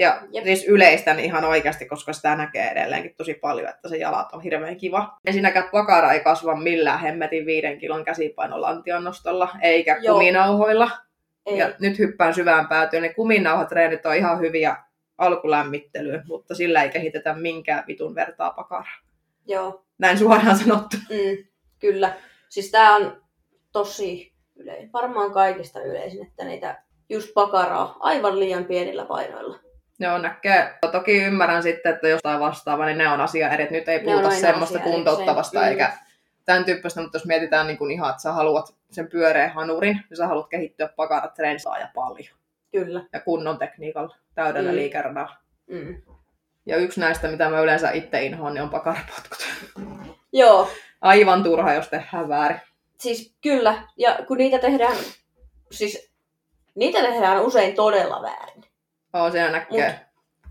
[0.00, 0.44] Ja Jep.
[0.44, 4.76] siis yleistän ihan oikeasti, koska sitä näkee edelleenkin tosi paljon, että se jalat on hirveän
[4.76, 5.18] kiva.
[5.26, 10.14] Ensinnäkään pakara ei kasva millään hemmetin viiden kilon käsipainon lantion nostolla, eikä Joo.
[10.14, 10.90] kuminauhoilla.
[11.46, 11.58] Ei.
[11.58, 14.76] Ja nyt hyppään syvään päätyyn, niin kuminauhatreenit on ihan hyviä
[15.18, 18.98] alkulämmittelyyn, mutta sillä ei kehitetä minkään vitun vertaa pakaraa.
[19.46, 19.84] Joo.
[19.98, 20.96] Näin suoraan sanottu.
[21.10, 21.44] Mm,
[21.78, 22.12] kyllä.
[22.48, 23.22] Siis tää on
[23.72, 24.92] tosi yleinen.
[24.92, 29.69] Varmaan kaikista yleisin, että niitä just pakaraa aivan liian pienillä painoilla.
[30.00, 30.74] Joo, näkee.
[30.92, 33.68] Toki ymmärrän sitten, että jostain vastaava, niin ne on asia eri.
[33.70, 35.90] Nyt ei puhuta semmoista asia kuntouttavasta erikseen.
[35.90, 35.98] eikä
[36.44, 40.16] tämän tyyppistä, mutta jos mietitään niin kuin ihan, että sä haluat sen pyöreän hanurin, niin
[40.16, 42.36] sä haluat kehittyä pakarat treenisaa ja paljon.
[42.72, 43.02] Kyllä.
[43.12, 44.74] Ja kunnon tekniikalla, täydellä Mm.
[44.74, 44.80] mm.
[44.80, 45.36] liikeradalla.
[45.66, 46.02] Mm.
[46.66, 49.38] Ja yksi näistä, mitä mä yleensä itse inhoan, niin on pakarapotkut.
[50.32, 50.68] Joo,
[51.00, 52.60] Aivan turha, jos tehdään väärin.
[52.98, 53.82] siis kyllä.
[53.96, 54.96] Ja kun niitä tehdään,
[55.70, 56.10] siis
[56.74, 58.64] niitä tehdään usein todella väärin.
[59.14, 60.00] Oo, siinä näkee.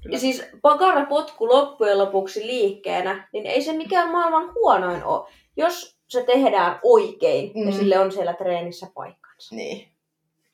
[0.03, 0.13] Kyllä.
[0.13, 6.23] Ja siis pakarapotku loppujen lopuksi liikkeenä, niin ei se mikään maailman huonoin ole, jos se
[6.23, 7.65] tehdään oikein mm.
[7.65, 9.55] ja sille on siellä treenissä paikkansa.
[9.55, 9.87] Niin.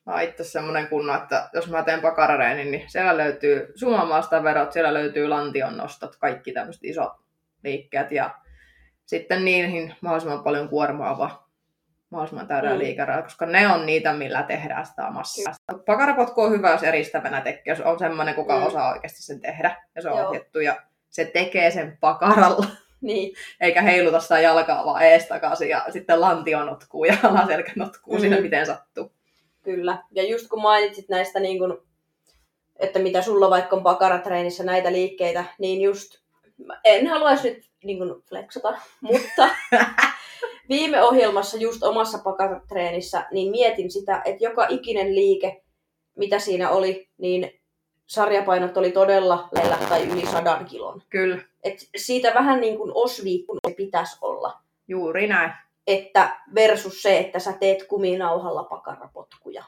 [0.06, 4.72] Mä oon itse semmonen kunno, että jos mä teen pakarareenin, niin siellä löytyy sumamaasta verot,
[4.72, 7.14] siellä löytyy lantion nostot, kaikki tämmöiset isot
[7.64, 8.30] liikkeet ja
[9.06, 11.45] sitten niihin mahdollisimman paljon kuormaava,
[12.10, 12.80] mahdollisimman täydellä Mm.
[12.80, 12.84] mm.
[12.84, 15.54] liikerää, koska ne on niitä, millä tehdään sitä massaa.
[15.86, 18.60] Pakarapotku on hyvä, jos eristävänä tekee, jos on semmoinen, kuka Mm.
[18.60, 18.66] mm.
[18.68, 20.28] osaa oikeasti sen tehdä ja se on Joo.
[20.30, 20.76] ohjattu ja
[21.10, 22.66] se tekee sen pakaralla,
[23.02, 28.18] Niin, eikä heiluta sitä jalkaa vaan eestakaisin ja sitten lantio notkuu ja alaselkä notkuu Mm.
[28.18, 28.22] mm.
[28.22, 29.12] siinä miten sattuu.
[29.64, 29.98] kyllä.
[30.12, 31.88] Ja just kun mainitsit näistä, niin kun,
[32.80, 36.25] että mitä sulla vaikka on pakaratreenissä näitä liikkeitä, niin just,
[36.58, 39.50] mä en haluaisi nyt niin kun flexata, mutta
[40.70, 45.64] viime ohjelmassa just omassa pakaratreenissä, niin mietin sitä, että joka ikinen liike,
[46.16, 47.52] mitä siinä oli, niin
[48.06, 51.02] sarjapainot oli todella lähellä tai yli sadan kilon.
[51.10, 54.60] Kyllä, Et siitä vähän niin kuin osviikkun se pitäisi olla.
[54.88, 55.52] juuri näin.
[55.88, 59.64] Että versus se, että sä teet kuminauhalla pakarapotkuja.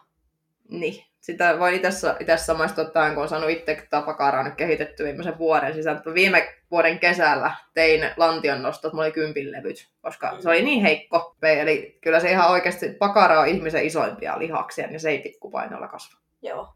[0.70, 1.04] Niin.
[1.20, 5.74] Sitä voi itse samaistua tähän, kun on saanut itse tätä pakaraa nyt kehitetty viimeisen vuoden
[5.74, 6.02] sisään.
[6.14, 11.36] Viime vuoden kesällä tein lantion nostot, mulla oli kympin levyt, koska se oli niin heikko.
[11.44, 16.20] Eli kyllä se ihan oikeasti, pakara on ihmisen isoimpia lihaksia, niin se ei pikkupainolla kasva.
[16.42, 16.68] Joo,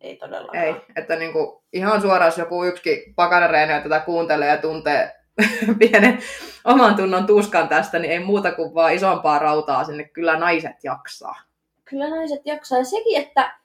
[0.00, 0.64] ei todellakaan.
[0.64, 5.14] Ei, että niin kuin, ihan suoraan, jos joku yksikin pakarareeni tätä kuuntelee ja tuntee
[5.78, 6.18] pienen
[6.64, 10.04] oman tunnon tuskan tästä, niin ei muuta kuin vaan isompaa rautaa sinne.
[10.04, 11.49] Kyllä naiset jaksaa.
[11.90, 12.78] Kyllä naiset jaksaa.
[12.78, 13.58] Ja sekin, että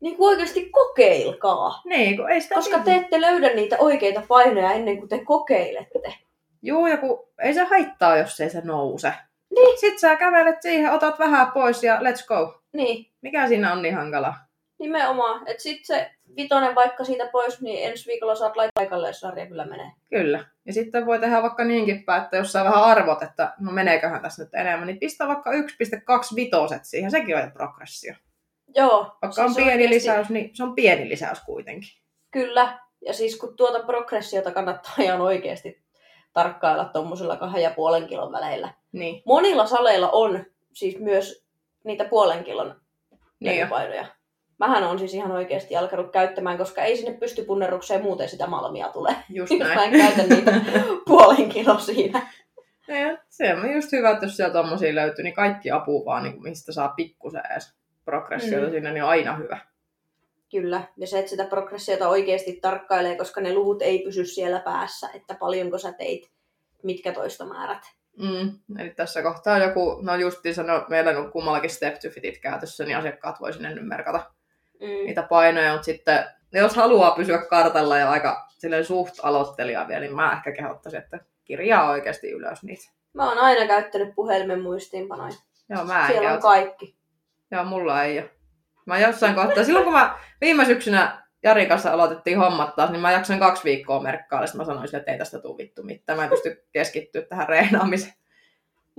[0.00, 1.82] niin kuin oikeasti kokeilkaa.
[1.84, 6.14] Niin, kun ei sitä Koska te ette löydä niitä oikeita painoja ennen kuin te kokeilette.
[6.62, 9.12] Juu, ja kun ei se haittaa, jos ei se nouse.
[9.54, 9.78] Niin.
[9.80, 12.62] Sitten sä kävelet siihen, otat vähän pois ja let's go.
[12.72, 14.34] Niin, Mikä siinä on niin hankala?
[14.80, 15.48] Nimenomaan.
[15.48, 19.46] Että sit se vitonen vaikka siitä pois, niin ensi viikolla saat laittaa paikalle, jos sarja
[19.46, 19.92] kyllä menee.
[20.10, 20.44] Kyllä.
[20.66, 24.22] Ja sitten voi tehdä vaikka niinkin päin, että jos sä vähän arvot, että no meneeköhän
[24.22, 25.56] tässä nyt enemmän, niin pistä vaikka 1,2
[26.36, 27.10] vitoset siihen.
[27.10, 28.14] Sekin on jo progressio.
[28.76, 29.16] Joo.
[29.22, 31.90] Vaikka on siis pieni oikeesti- lisäys, niin se on pieni lisäys kuitenkin.
[32.30, 32.78] Kyllä.
[33.06, 35.82] Ja siis kun tuota progressiota kannattaa ihan oikeasti
[36.32, 38.74] tarkkailla tuommoisilla kahden ja puolen kilon väleillä.
[38.92, 39.22] Niin.
[39.26, 41.44] Monilla saleilla on siis myös
[41.84, 42.80] niitä puolen kilon
[43.40, 43.66] Niin jo.
[44.60, 48.88] Mähän on siis ihan oikeasti alkanut käyttämään, koska ei sinne pysty punnerukseen muuten sitä malmia
[48.88, 49.16] tule.
[49.28, 49.94] Just Jos mä näin.
[49.94, 50.52] en käytä niitä
[51.08, 52.26] puolen kilo siinä.
[52.88, 56.42] Ja se on just hyvä, että jos sieltä tommosia löytyy, niin kaikki apu vaan, niin
[56.42, 58.72] mistä saa pikkusen edes progressiota Mm.
[58.72, 59.58] sinne, niin on aina hyvä.
[60.50, 60.82] Kyllä.
[60.96, 65.34] Ja se, että sitä progressiota oikeasti tarkkailee, koska ne luvut ei pysy siellä päässä, että
[65.34, 66.30] paljonko sä teit,
[66.82, 67.82] mitkä toistomäärät.
[68.18, 68.78] Mm.
[68.78, 72.96] Eli tässä kohtaa joku, no justiin sano, meillä on kummallakin step to fitit käytössä, niin
[72.96, 74.30] asiakkaat voi sinne nyt merkata
[74.80, 74.86] Mm.
[74.86, 80.16] niitä painoja, mutta sitten jos haluaa pysyä kartalla ja aika silleen suht aloittelija vielä, niin
[80.16, 82.90] mä ehkä kehottaisin, että kirjaa oikeasti ylös niitä.
[83.14, 85.34] Mä oon aina käyttänyt puhelimen muistiinpanoja.
[85.68, 86.42] Joo, mä en Siellä on käytä.
[86.42, 86.96] kaikki.
[87.50, 88.30] Joo, mulla ei ole.
[88.86, 93.12] Mä jossain kohtaa, silloin kun mä viime syksynä Jarin kanssa aloitettiin hommat taas, niin mä
[93.12, 96.30] jaksoin kaksi viikkoa merkkailla, mä sanoin sille, että ei tästä tule vittu mitään, mä en
[96.30, 98.14] pysty keskittyä tähän reenaamiseen.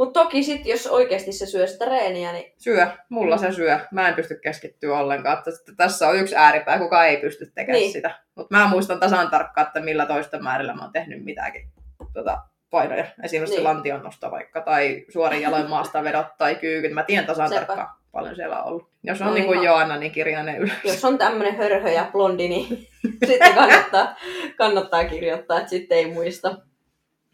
[0.02, 3.80] Mutta toki sit, jos oikeasti se syö sitä reeniä, niin Syö, mulla se syö.
[3.92, 5.38] Mä en pysty keskittyä ollenkaan.
[5.38, 7.92] Että tässä on yksi ääripää, kuka ei pysty tekemään Niin.
[7.92, 8.20] sitä.
[8.36, 11.70] Mutta mä muistan tasan tarkkaan, että millä toista määrillä mä oon tehnyt mitäkin
[12.14, 13.06] tota, painoja.
[13.24, 13.64] Esimerkiksi Niin.
[13.64, 16.94] lantion nosto vaikka, tai suorin jaloin maasta vedot tai kyykyt.
[16.94, 17.66] Mä tiedän tasan Sepä.
[17.66, 18.90] tarkkaan paljon siellä on ollut.
[19.04, 19.66] Jos on No niin kuin ihan.
[19.66, 20.74] Joanna, niin kirjaa ne ylös.
[20.84, 22.68] jos on tämmönen hörhö ja blondi, niin
[23.28, 24.16] sitten kannattaa,
[24.58, 26.58] kannattaa kirjoittaa, että sitten ei muista.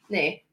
[0.10, 0.46] Niin.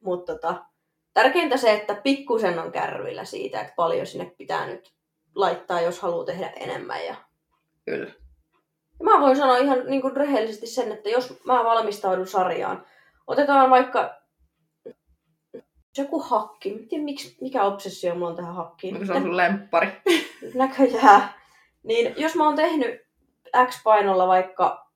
[0.00, 0.64] Mutta tota,
[1.14, 4.92] tärkeintä se, että pikkusen on kärryillä siitä, että paljon sinne pitää nyt
[5.34, 7.06] laittaa, jos haluaa tehdä enemmän.
[7.06, 7.14] Ja
[7.84, 8.12] Kyllä.
[8.98, 12.86] Ja mä voin sanoa ihan niin kuin rehellisesti sen, että jos mä valmistaudun sarjaan,
[13.26, 14.22] otetaan vaikka
[15.98, 16.74] joku hakki.
[16.74, 18.94] Mä en tiedä, miksi, mikä obsessio mulla on tähän hakkiin.
[18.94, 20.02] Niin se on sun lemppari.
[20.54, 21.34] Näköjään.
[21.82, 23.00] Niin jos mä oon tehnyt
[23.66, 24.90] X-painolla vaikka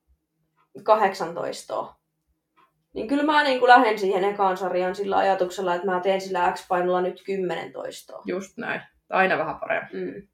[0.83, 1.93] 18,
[2.97, 6.51] niin kyllä mä niin kuin lähden siihen ekaan sarjaan sillä ajatuksella, että mä teen sillä
[6.51, 8.21] X-painolla nyt 10 toistoa.
[8.25, 8.81] Just näin.
[9.09, 9.89] Aina vähän paremmin.
[9.93, 10.27] Mm.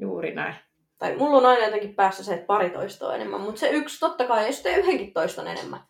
[0.00, 0.54] Juuri näin.
[0.98, 4.24] Tai mulla on aina jotenkin päässä se, että pari toistoa enemmän, mutta se yksi, totta
[4.24, 5.80] kai, jos tee yhdenkin toiston enemmän.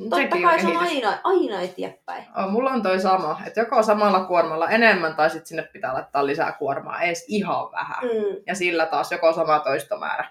[0.00, 2.24] Totta Sekin kai se on aina, aina eteenpäin.
[2.36, 6.26] Oh, mulla on toi sama, että joko samalla kuormalla enemmän tai sitten sinne pitää laittaa
[6.26, 8.04] lisää kuormaa, edes ihan vähän.
[8.04, 10.28] Mm, Ja sillä taas joko sama toistomäärä,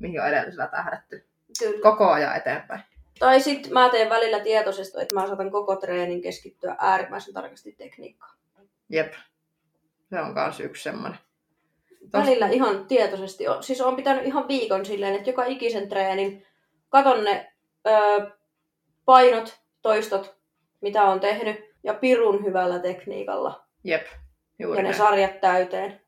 [0.00, 1.28] mihin on edellisellä tähdätty.
[1.58, 1.82] kyllä.
[1.82, 2.82] Koko ajan eteenpäin.
[3.18, 8.38] Tai sitten mä teen välillä tietoisesti, että mä saatan koko treenin keskittyä äärimmäisen tarkasti tekniikkaan.
[8.88, 9.12] Jep.
[10.10, 11.18] Se on kans yksi semmonen.
[12.04, 13.44] Tos- Välillä ihan tietoisesti.
[13.60, 16.46] Siis on pitänyt ihan viikon silleen, että joka ikisen treenin
[16.88, 17.52] katon ne
[17.86, 18.30] ö,
[19.04, 20.36] painot, toistot,
[20.80, 23.64] mitä on tehnyt, ja pirun hyvällä tekniikalla.
[23.84, 24.06] Jep.
[24.58, 24.98] Juuri ja ne näin.
[24.98, 26.00] sarjat täyteen.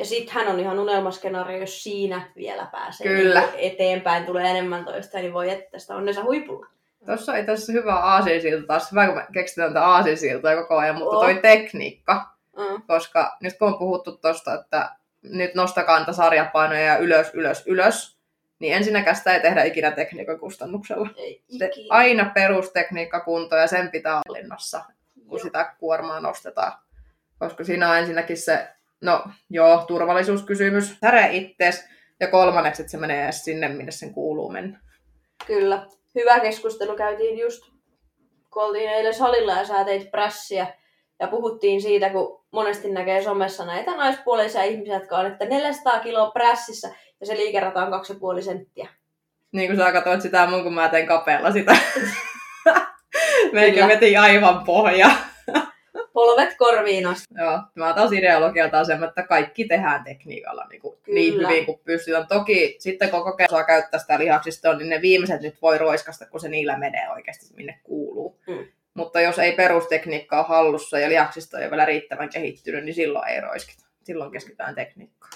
[0.00, 3.40] Ja sit hän on ihan unelmaskenaario, jos siinä vielä pääsee Kyllä.
[3.40, 6.66] niin eteenpäin, tulee enemmän toista, niin voi että tästä onnensa huipulla.
[7.06, 8.92] Tuossa ei tässä hyvä aasinsilta taas.
[8.92, 11.22] Hyvä, kun me keksitään tätä aasinsiltaa koko ajan, mutta Oo.
[11.22, 12.26] toi tekniikka.
[12.56, 12.82] Mm.
[12.86, 14.90] Koska nyt kun on puhuttu tosta, että
[15.22, 18.18] nyt nostakaa niitä sarjapainoja ja ylös, ylös, ylös,
[18.58, 21.08] niin ensinnäkään sitä ei tehdä ikinä tekniikan kustannuksella.
[21.16, 21.86] Ei ikinä.
[21.90, 24.84] aina perustekniikka kunto ja sen pitää olla hallinnassa,
[25.28, 25.44] kun Joo.
[25.44, 26.72] sitä kuormaa nostetaan.
[27.38, 28.68] Koska siinä on ensinnäkin se,
[29.00, 31.84] no joo, turvallisuuskysymys, säre ittees,
[32.20, 34.80] ja kolmanneksi, että se menee edes sinne, minne sen kuuluu mennä.
[35.46, 35.86] Kyllä.
[36.14, 37.62] Hyvä keskustelu käytiin just,
[38.50, 40.66] kun oltiin eilen salilla ja sä teit prässiä.
[41.20, 46.30] Ja puhuttiin siitä, kun monesti näkee somessa näitä naispuolisia ihmisiä, jotka on, että 400 kiloa
[46.30, 47.92] prässissä ja se liikerata on
[48.36, 48.88] 2,5 senttiä.
[49.52, 51.76] Niin kuin sä katsoit sitä mun, kun mä teen kapealla sitä.
[53.52, 55.10] Meikä veti aivan pohja.
[56.12, 57.34] Polvet korviin asti.
[57.38, 62.26] Joo, mä taas ideologialta sen, että kaikki tehdään tekniikalla niin, kuin, niin hyvin kuin pystytään.
[62.26, 66.40] Toki sitten kun kokee saa käyttää sitä lihaksistoa, niin ne viimeiset nyt voi roiskasta, kun
[66.40, 68.40] se niillä menee oikeasti minne kuuluu.
[68.46, 68.66] Mm.
[68.94, 73.28] Mutta jos ei perustekniikka ole hallussa ja lihaksisto ei ole vielä riittävän kehittynyt, niin silloin
[73.28, 73.86] ei roiskita.
[74.02, 75.32] Silloin keskitytään tekniikkaan.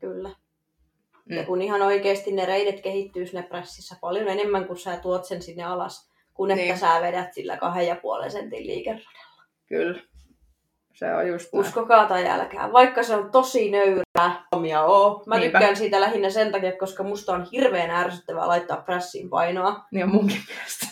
[0.00, 0.28] Kyllä.
[1.24, 1.36] Mm.
[1.36, 5.42] Ja kun ihan oikeasti ne reidet kehittyy sinne prässissä paljon enemmän, kun sä tuot sen
[5.42, 6.78] sinne alas, kun että Niin.
[6.78, 9.31] sä vedät sillä kahden ja puolen sentin liikeradalla.
[9.68, 10.00] Kyllä.
[10.94, 11.60] Se on just näin.
[11.66, 14.46] Uskokaa tai älkää, vaikka se on tosi nöyrää.
[14.52, 15.22] Omia oo.
[15.26, 15.58] Mä Niinpä.
[15.58, 19.84] tykkään siitä lähinnä sen takia, koska musta on hirveän ärsyttävää laittaa prässiin painoa.
[19.92, 20.86] Niin on munkin mielestä.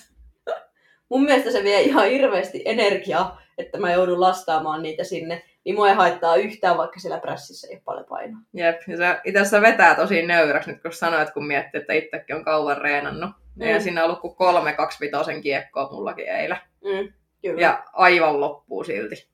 [1.09, 5.43] Mun mielestä se vie ihan hirveästi energiaa, että mä joudun lastaamaan niitä sinne.
[5.65, 8.41] Niin mua ei haittaa yhtään, vaikka siellä prässissä ei ole paljon painoa.
[8.55, 12.37] Jep, ja se itse asiassa vetää tosi nöyräksi nyt, kun sanoit, kun miettii, että itsekin
[12.37, 13.31] on kauan reenannut.
[13.57, 13.67] Mm.
[13.67, 16.59] Ja siinä on ollut kuin kolme 25 kiekkoa mullakin eilen.
[16.85, 17.61] Mm, kyllä.
[17.61, 19.29] Ja aivan loppuu silti.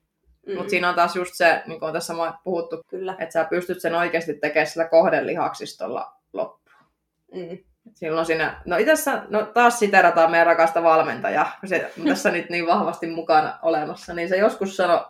[0.46, 0.54] mm.
[0.54, 2.14] Mutta siinä on taas just se, niin kuin on tässä
[2.44, 3.16] puhuttu, Kyllä.
[3.18, 6.76] että sä pystyt sen oikeasti tekemään sillä kohdelihaksistolla loppuun.
[7.34, 7.58] Mm.
[7.94, 12.30] Silloin siinä, no itse asiassa, no taas siterataan meidän rakasta valmentajaa, kun se on tässä
[12.30, 15.06] nyt niin vahvasti mukana olemassa, niin se joskus sanoi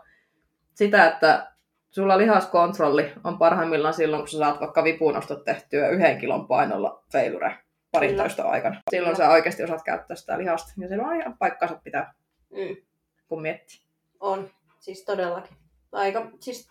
[0.75, 1.53] sitä, että
[1.91, 7.55] sulla lihaskontrolli on parhaimmillaan silloin, kun sä saat vaikka vipunostot tehtyä yhden kilon painolla feilure
[7.93, 8.83] parintoista aikana.
[8.91, 9.27] Silloin Kyllä.
[9.29, 10.73] sä oikeasti osaat käyttää sitä lihasta.
[10.79, 12.15] Ja se on ihan paikkansa pitää,
[12.57, 12.77] Mm.
[13.29, 13.79] kun miettii.
[14.21, 15.57] On, siis todellakin.
[15.93, 16.71] Aika siis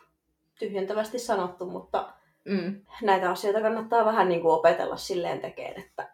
[0.59, 2.13] tyhjentävästi sanottu, mutta
[2.45, 6.07] Mm, näitä asioita kannattaa vähän niin kuin opetella silleen tekeen, että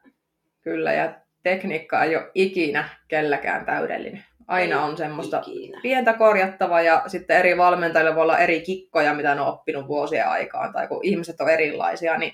[0.61, 4.25] kyllä, ja tekniikka ei ole ikinä kelläkään täydellinen.
[4.47, 5.79] Aina Ei on semmoista Ikinä.
[5.81, 10.27] pientä korjattavaa ja sitten eri valmentajilla voi olla eri kikkoja, mitä ne on oppinut vuosien
[10.27, 10.73] aikaan.
[10.73, 12.33] Tai kun ihmiset on erilaisia, niin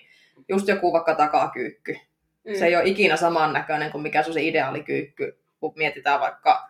[0.50, 1.98] just joku vaikka takakyykky.
[2.44, 2.56] Mm.
[2.56, 5.40] Se ei ole ikinä samannäköinen kuin mikä se on se ideaalikyykky.
[5.60, 6.67] Kun mietitään vaikka,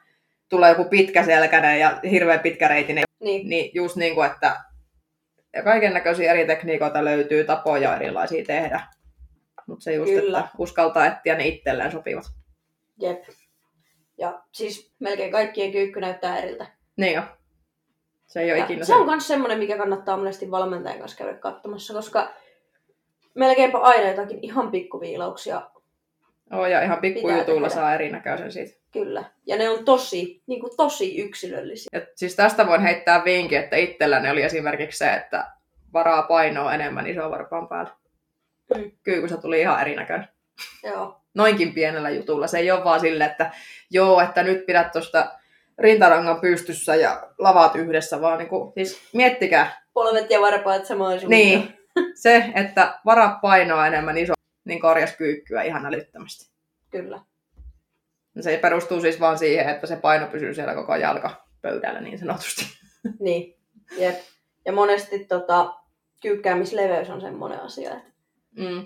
[0.50, 4.64] tulee joku pitkäselkäinen ja hirveän pitkäreitinen, Niin, niin just niin kuin, että
[5.64, 8.82] kaiken näköisiä eri tekniikoita löytyy, tapoja erilaisia tehdä.
[9.68, 10.40] Mutta se just, Kyllä.
[10.40, 12.26] että uskaltaa etsiä ne itselleen sopivat.
[13.02, 13.24] jep.
[14.18, 16.66] Ja siis melkein kaikkien kyykky näyttää eriltä.
[16.98, 17.22] Niin jo.
[18.28, 21.34] Se ei ole Ja ikinä se on myös semmoinen, mikä kannattaa monesti valmentajan kanssa käydä
[21.34, 22.34] katsomassa, koska
[23.34, 25.62] melkeinpä aina jotakin ihan pikkuviilauksia,
[26.54, 28.78] Oh, ja ihan pikkujutuilla saa erinäköisen siitä.
[28.98, 29.24] Kyllä.
[29.46, 31.90] Ja ne on tosi, niin kuin tosi yksilöllisiä.
[31.94, 35.52] Et siis tästä voin heittää vinkin, että itselläni oli esimerkiksi se, että
[35.94, 37.92] varaa painoa enemmän iso varpaan päällä.
[38.76, 38.92] Mm.
[39.04, 40.28] Kyykyssä tuli ihan erinäköinen.
[40.84, 41.22] Joo.
[41.34, 42.48] Noinkin pienellä jutulla.
[42.48, 43.52] Se ei ole vaan sille, että
[43.92, 45.32] joo, että nyt pidät tuosta
[45.78, 51.42] rintarangan pystyssä ja lavat yhdessä, vaan niin kuin, siis miettikää Polvet ja varpaat samoin suuntaan.
[51.42, 51.78] niin,
[52.16, 54.34] se, että varaa painoa enemmän iso,
[54.66, 56.52] niin korjas kyykkyä ihan älyttömästi.
[56.92, 57.20] Kyllä.
[58.42, 62.66] Se perustuu siis vaan siihen, että se paino pysyy siellä koko jalkapöydällä niin sanotusti.
[63.20, 63.58] Niin.
[63.98, 64.16] Jep.
[64.66, 65.74] Ja monesti tota,
[66.22, 68.18] kyykkäämisleveys on semmoinen asia, että
[68.58, 68.86] Mm.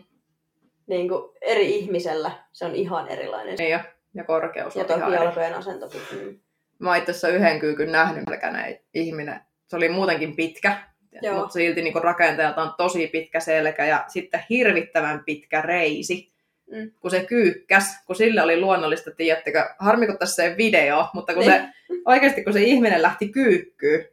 [0.88, 3.56] niin kuin eri ihmisellä se on ihan erilainen.
[3.56, 3.84] Niin ja,
[4.14, 5.24] ja korkeus Ja on toki ihan eri.
[5.24, 6.02] jalkojen asentokin.
[6.12, 6.40] Mm.
[6.80, 9.40] Mä itse asiassa yhden kyykyn nähnyt pelkänä ihminen.
[9.68, 10.78] Se oli muutenkin pitkä,
[11.22, 11.36] Joo.
[11.36, 16.31] mutta silti niin rakentajalta on tosi pitkä selkä ja sitten hirvittävän pitkä reisi.
[16.72, 16.92] Mm.
[17.00, 21.44] Kun se kyykkäs, kun sille oli luonnollista, tiedättekö, harmi kun tässä ei video, mutta kun
[21.44, 21.64] se,
[22.06, 24.06] oikeasti kun se ihminen lähti kyykkyyn,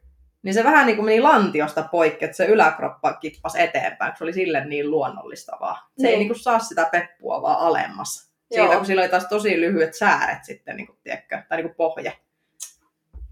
[0.43, 4.25] niin se vähän niin kuin meni lantiosta poikki, että se yläkroppa kippasi eteenpäin, kun se
[4.25, 5.77] oli sille niin luonnollista vaan.
[5.99, 6.19] Se ei Niin.
[6.19, 8.31] niin kuin saa sitä peppua vaan alemmas.
[8.53, 8.77] Siitä, Joo.
[8.77, 12.13] kun sillä oli taas tosi lyhyet sääret sitten, niin kuin, tiedätkö, tai niin kuin pohja.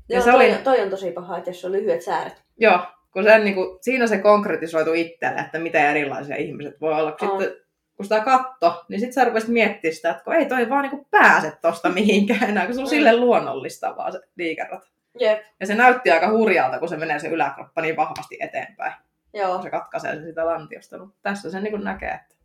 [0.08, 2.42] Joo, se toi, oli- toi on tosi paha, että jos on lyhyet sääret.
[2.58, 2.80] Joo,
[3.12, 7.16] kun sen, niin kuin, siinä se konkretisoitu itselle, että miten erilaisia ihmiset voi olla.
[7.20, 7.56] Sitten,
[7.96, 10.90] kun sitä katto, niin sitten sä rupesit miettimään sitä, että kun ei toi vaan niin
[10.90, 12.90] kuin pääse tosta mihinkään enää, kun se on Mm.
[12.90, 14.86] sille luonnollista vaan se liikerata.
[15.20, 15.42] Jep.
[15.60, 18.92] Ja se näytti aika hurjalta, kun se menee se yläkroppa niin vahvasti eteenpäin.
[19.34, 19.54] Joo.
[19.54, 20.98] Kun se katkaisee sen sitä lantiosta.
[20.98, 22.36] Mutta tässä sen niin kuin näkee, että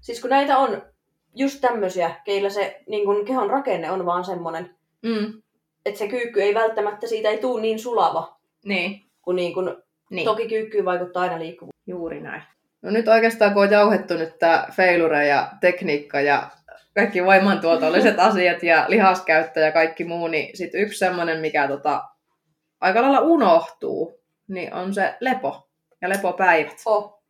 [0.00, 0.82] Siis kun näitä on
[1.34, 5.42] just tämmöisiä, keillä se niin kun kehon rakenne on vaan semmoinen, mm,
[5.86, 10.24] että se kyykky ei välttämättä, siitä ei tule niin sulava, niin, kun, niin kun niin.
[10.24, 11.74] toki kyykkyyn vaikuttaa aina liikkuvuus.
[11.86, 12.42] Juuri näin.
[12.82, 16.50] No nyt oikeastaan kun on jauhettu nyt tämä feilure ja tekniikka ja
[16.94, 22.02] kaikki voimantuotolliset asiat ja lihaskäyttö ja kaikki muu, niin sit yksi semmoinen, mikä tota,
[22.80, 25.68] aika lailla unohtuu, niin on se lepo
[26.02, 26.76] ja lepopäivät.
[26.86, 27.22] Oh.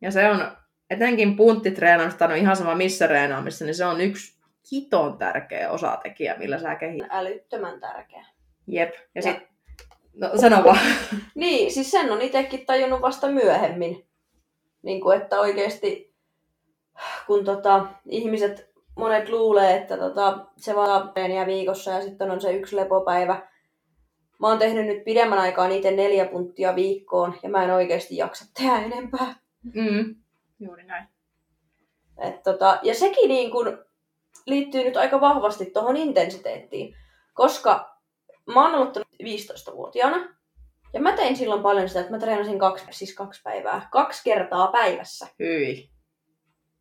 [0.00, 0.56] Ja se on
[0.90, 4.34] etenkin punttitreenausta, no ihan sama missä treenaamissa, niin se on yksi
[4.70, 7.08] kiton tärkeä osatekijä, millä sä kehität.
[7.10, 8.26] Älyttömän tärkeä.
[8.66, 8.94] Jep.
[8.94, 9.36] Ja, Ja- sit,
[10.14, 10.78] no sano vaan.
[11.34, 14.06] Niin, siis sen on itsekin tajunnut vasta myöhemmin.
[14.84, 16.14] Niin kuin, että oikeasti,
[17.26, 22.52] kun tota, ihmiset, monet luulee, että tota, se vaan treeniä viikossa ja sitten on se
[22.52, 23.48] yksi lepopäivä.
[24.38, 28.44] Mä oon tehnyt nyt pidemmän aikaa niitä neljä punttia viikkoon ja mä en oikeasti jaksa
[28.54, 29.34] tehdä enempää.
[29.74, 30.14] Mm.
[30.60, 31.08] Juuri näin.
[32.18, 33.84] Et tota, ja sekin niin kun
[34.46, 36.96] liittyy nyt aika vahvasti tuohon intensiteettiin,
[37.34, 37.98] koska
[38.46, 40.34] mä oon aloittanut 15-vuotiaana
[40.94, 44.66] ja mä tein silloin paljon sitä, että mä treenasin kaksi, siis kaksi päivää, kaksi kertaa
[44.66, 45.26] päivässä.
[45.38, 45.90] Hyi.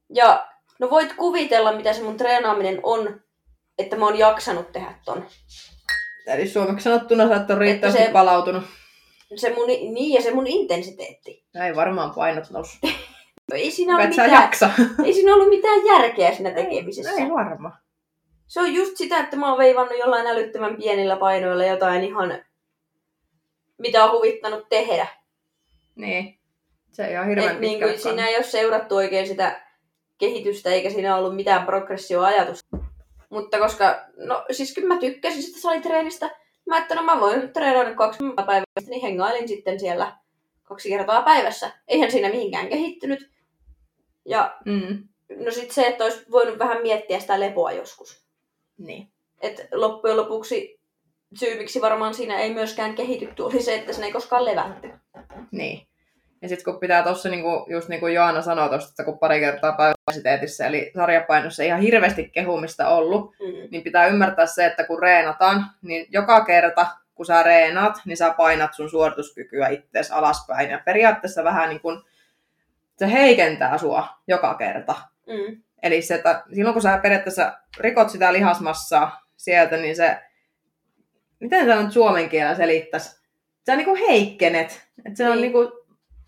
[0.09, 0.47] Ja
[0.79, 3.21] no voit kuvitella, mitä se mun treenaaminen on,
[3.77, 5.25] että mä oon jaksanut tehdä ton.
[6.27, 8.11] Eli suomeksi sanottuna sä et ole riittävästi se- se...
[8.11, 8.63] palautunut.
[9.35, 11.45] Se mun, niin ja se mun intensiteetti.
[11.65, 12.79] Ei varmaan painot noussut.
[13.53, 14.69] Ei siinä, ollut mitään, jaksa.
[15.05, 17.11] ei siinä ollut mitään järkeä siinä tekemisessä.
[17.11, 17.71] Ei varma.
[18.47, 22.43] Se on just sitä, että mä oon veivannut jollain älyttömän pienillä painoilla jotain ihan,
[23.77, 25.07] mitä on huvittanut tehdä.
[25.95, 26.39] Niin.
[26.91, 29.61] Se ei ole hirveän Et niin kuin siinä ei ole seurattu oikein sitä
[30.17, 32.77] kehitystä, eikä siinä ollut mitään progressioajatusta.
[33.29, 36.29] Mutta koska, no siis kyllä mä tykkäsin sitä salitreenistä.
[36.65, 40.17] Mä että no mä voin treenata kaksi päivästä, niin hengailin sitten siellä
[40.63, 41.71] kaksi kertaa päivässä.
[41.87, 43.31] Eihän siinä mihinkään kehittynyt.
[44.25, 45.07] Ja Mm.
[45.45, 48.25] no sit se, että olisi voinut vähän miettiä sitä lepoa joskus.
[48.77, 49.07] Niin.
[49.41, 50.79] Et loppujen lopuksi
[51.39, 54.89] syy, miksi varmaan siinä ei myöskään kehitytty, oli se, että se ei koskaan levätty.
[55.51, 55.87] Niin.
[56.41, 59.39] Ja sitten kun pitää tuossa, niinku, just niin kuin Joana sanoi tuosta, että kun pari
[59.39, 63.67] kertaa päiväsiteetissä, eli sarjapainossa ei ihan hirveästi kehumista ollut, Mm.
[63.71, 68.33] niin pitää ymmärtää se, että kun reenataan, niin joka kerta, kun sä reenaat, niin sä
[68.37, 70.69] painat sun suorituskykyä ittees alaspäin.
[70.69, 72.01] Ja periaatteessa vähän niin kuin,
[72.97, 74.95] se heikentää sua joka kerta.
[75.27, 75.61] Mm.
[75.83, 80.17] Eli se, että silloin kun sä periaatteessa rikot sitä lihasmassaa sieltä, niin se
[81.43, 83.23] miten tämä nyt suomen kielellä selittäisi?
[83.65, 84.87] Sä niinku heikkenet.
[85.05, 85.41] Että se on Niin.
[85.41, 85.71] niinku,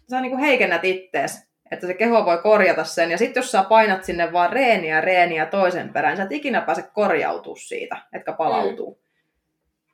[0.09, 1.45] sä niinku heikennät ittees.
[1.71, 3.11] Että se keho voi korjata sen.
[3.11, 6.61] Ja sitten jos sä painat sinne vaan reeniä, reeniä toisen perään, niin sä et ikinä
[6.61, 8.91] pääse korjautua siitä, etkä palautuu.
[8.91, 8.99] Mm.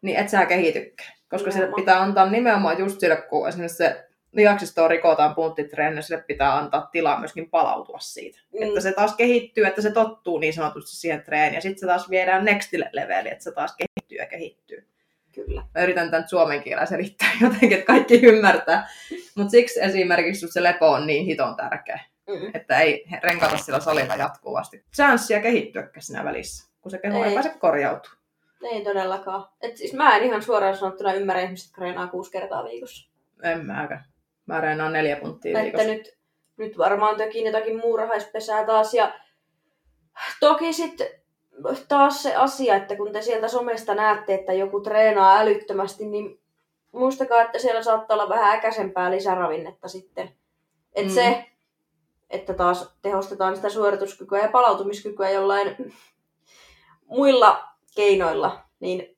[0.02, 1.14] Niin et sä kehitykään.
[1.30, 6.58] Koska sille pitää antaa nimenomaan just sille, kun esimerkiksi se lihaksistoa rikotaan punttitreeni, sille pitää
[6.58, 8.40] antaa tilaa myöskin palautua siitä.
[8.54, 8.64] Mm.
[8.64, 11.56] Että se taas kehittyy, että se tottuu niin sanotusti siihen treeniin.
[11.56, 14.88] Ja sitten se taas viedään nextille leveli, että se taas kehittyy ja kehittyy.
[15.36, 15.64] Kyllä.
[15.76, 18.88] Mä yritän tämän suomen kielellä selittää jotenkin, että kaikki ymmärtää.
[19.36, 22.52] Mutta siksi esimerkiksi se lepo on niin hiton tärkeä, Mm.
[22.54, 24.86] että ei renkata sillä salilla jatkuvasti.
[24.96, 27.34] Chanssia kehittyäkään siinä välissä, kun se keho ei, Ei.
[27.34, 28.22] pääse korjautumaan.
[28.72, 29.50] Ei todellakaan.
[29.62, 33.10] Et siis mä en ihan suoraan sanottuna ymmärrä ihmiset, jotka treenaa kuusi kertaa viikossa.
[33.44, 34.06] En mäkään.
[34.46, 35.88] Mä reenaan neljä punttia Että viikossa.
[35.88, 36.18] nyt,
[36.58, 38.94] nyt varmaan tökin jotakin muurahaispesää taas.
[38.94, 39.14] Ja
[40.40, 41.08] toki sitten
[41.88, 46.40] taas se asia, että kun te sieltä somesta näette, että joku treenaa älyttömästi, niin
[46.92, 50.32] muistakaa, että siellä saattaa olla vähän äkäisempää lisäravinnetta sitten.
[50.94, 51.12] Et Mm.
[51.12, 51.46] se,
[52.30, 55.96] että taas tehostetaan sitä suorituskykyä ja palautumiskykyä jollain
[57.06, 57.64] muilla
[57.96, 59.18] keinoilla, niin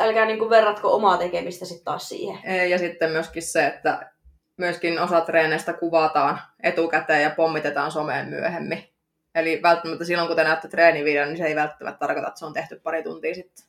[0.00, 2.70] älkää niinku verratko omaa tekemistä sitten taas siihen.
[2.70, 4.12] Ja sitten myöskin se, että
[4.56, 8.95] myöskin osa treeneistä kuvataan etukäteen ja pommitetaan someen myöhemmin.
[9.36, 12.52] Eli välttämättä silloin, kun te näette treenivideon, niin se ei välttämättä tarkoita, että se on
[12.52, 13.66] tehty pari tuntia sitten.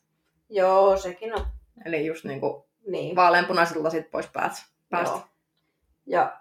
[0.50, 1.46] Joo, sekin on.
[1.84, 3.16] Eli just niin kuin Niin.
[3.16, 4.52] vaaleanpunaiset lasit pois päät,
[4.90, 5.16] päästä.
[5.16, 5.26] Joo.
[6.06, 6.36] Ja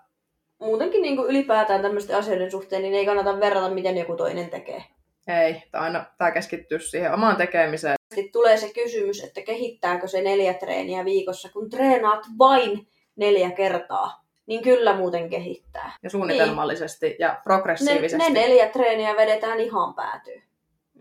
[0.59, 4.83] muutenkin niin kuin ylipäätään tämmöisten asioiden suhteen, niin ei kannata verrata, miten joku toinen tekee.
[5.27, 7.95] Ei, tämä aina tämä keskittyy siihen omaan tekemiseen.
[8.15, 14.26] Sitten tulee se kysymys, että kehittääkö se neljä treeniä viikossa, kun treenaat vain neljä kertaa,
[14.47, 15.91] niin kyllä muuten kehittää.
[16.03, 18.17] Ja suunnitelmallisesti ja Ne, progressiivisesti.
[18.17, 20.43] ne neljä treeniä vedetään ihan päätyyn.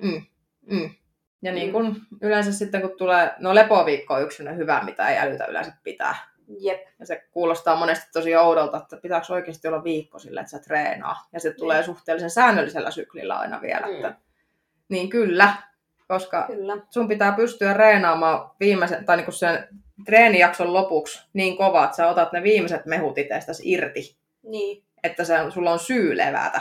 [0.02, 0.22] Mm,
[0.70, 0.90] mm.
[1.42, 1.72] Ja niin Mm.
[1.72, 6.16] kuin yleensä sitten, kun tulee, no lepoviikko on yksi hyvä, mitä ei älytä yleensä pitää.
[6.60, 6.80] Jep.
[7.00, 11.28] Ja se kuulostaa monesti tosi oudolta, että pitääkö oikeasti olla viikko sille, että sä treenaa.
[11.32, 13.86] Ja se tulee suhteellisen säännöllisellä syklillä aina vielä.
[13.86, 13.94] Mm.
[13.94, 14.14] Että,
[14.88, 15.54] niin kyllä,
[16.08, 16.76] koska Kyllä.
[16.90, 19.68] sun pitää pystyä reenaamaan viimeisen, tai niin sen
[20.04, 25.34] treenijakson lopuksi niin kovaa, että sä otat ne viimeiset mehut itsestäsi irti, Niin, että se,
[25.50, 26.60] sulla on syy levätä.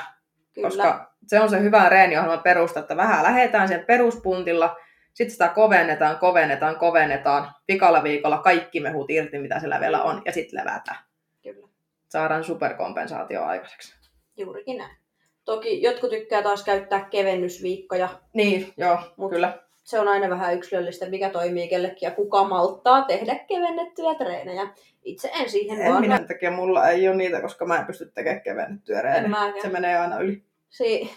[0.53, 0.67] kyllä.
[0.69, 4.77] Koska se on se hyvä reeniohjelman perusta, että vähän lähdetään sen peruspuntilla,
[5.13, 7.51] sitten sitä kovennetaan, kovennetaan, kovennetaan.
[7.67, 10.97] Pikalla viikolla kaikki mehut irti, mitä siellä vielä on, ja sitten levätään.
[11.43, 11.67] Kyllä.
[12.09, 13.95] Saadaan superkompensaatio aikaiseksi.
[14.37, 14.95] Juurikin näin.
[15.45, 18.09] Toki jotkut tykkää taas käyttää kevennysviikkoja.
[18.33, 19.59] Niin, joo, Mut- kyllä.
[19.85, 24.67] Se on aina vähän yksilöllistä, mikä toimii kellekin ja kuka malttaa tehdä kevennettyjä treenejä.
[25.03, 26.01] Itse en siihen En vaan.
[26.01, 29.61] minä takia mulla ei ole niitä, koska mä en pysty tekemään kevennettyä mäkään.
[29.61, 30.43] Se menee aina yli.
[30.69, 31.11] Si-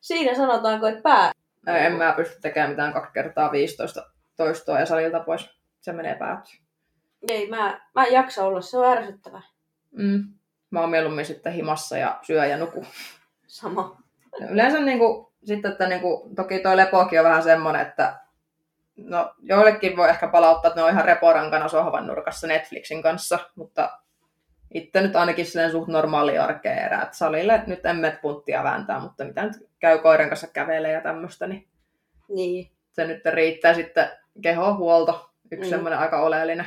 [0.00, 1.32] siinä sanotaanko, että pää...
[1.66, 5.50] Ei, En mä pysty tekemään mitään kaksi kertaa 15 toistoa ja salilta pois.
[5.80, 6.58] Se menee päätyyn.
[7.28, 9.42] Ei, mä, mä en jaksa olla, se on ärsyttävää.
[9.92, 10.24] Mm.
[10.70, 12.86] Mä oon mieluummin sitten himassa ja syö ja nuku.
[13.46, 14.02] Sama.
[14.40, 18.16] No Yleensä niin kuin, sitten, että niin kuin, toki toi lepokin on vähän semmoinen, että
[18.96, 23.98] no, joillekin voi ehkä palauttaa, että ne on ihan reporankana sohvan nurkassa Netflixin kanssa, mutta
[24.74, 28.98] itse nyt ainakin silleen suht normaali arkea erää, että salille nyt en mene punttia vääntää,
[28.98, 31.68] mutta mitä nyt käy koiran kanssa kävelee ja tämmöistä, niin
[32.28, 34.08] Niin, se nyt riittää sitten
[34.42, 35.66] kehohuolto, yksi Mm.
[35.66, 35.70] mm.
[35.70, 36.66] semmoinen aika oleellinen,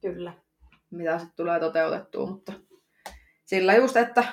[0.00, 0.32] kyllä.
[0.90, 2.52] mitä sitten tulee toteutettua, mutta
[3.44, 4.24] sillä just, että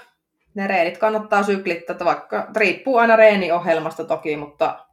[0.54, 4.86] ne reenit kannattaa syklittää, että vaikka riippuu aina reeniohjelmasta toki, mutta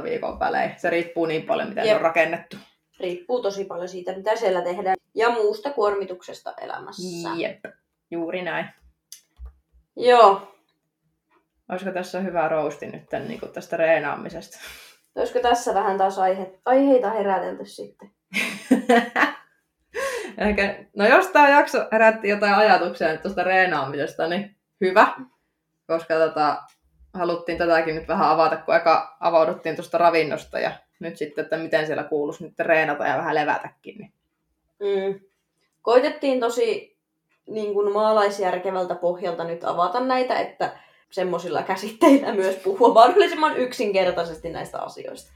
[0.00, 0.72] 6-12 viikon välein.
[0.76, 1.96] Se riippuu niin paljon, miten Jep.
[1.96, 2.56] on rakennettu.
[3.00, 4.96] Riippuu tosi paljon siitä, mitä siellä tehdään.
[5.14, 7.28] Ja muusta kuormituksesta elämässä.
[7.36, 7.64] Jep,
[8.10, 8.66] juuri näin.
[9.96, 10.54] Joo.
[11.68, 14.58] Olisiko tässä hyvä rousti nyt tämän, niin tästä reenaamisesta?
[15.16, 18.10] Olisiko tässä vähän taas aihe, aiheita herätelty sitten?
[20.38, 25.12] Ehkä, no jos tämä jakso herätti jotain ajatuksia nyt tuosta reenaamisesta, niin hyvä.
[25.86, 26.62] Koska tota,
[27.14, 31.86] haluttiin tätäkin nyt vähän avata, kun eka avauduttiin tuosta ravinnosta ja nyt sitten, että miten
[31.86, 33.98] siellä kuuluisi nyt reenata ja vähän levätäkin.
[33.98, 34.12] Niin.
[34.80, 35.20] Mm.
[35.82, 36.96] Koitettiin tosi
[37.46, 40.78] niin kuin maalaisjärkevältä pohjalta nyt avata näitä, että
[41.10, 45.32] semmoisilla käsitteillä myös puhua mahdollisimman yksinkertaisesti näistä asioista.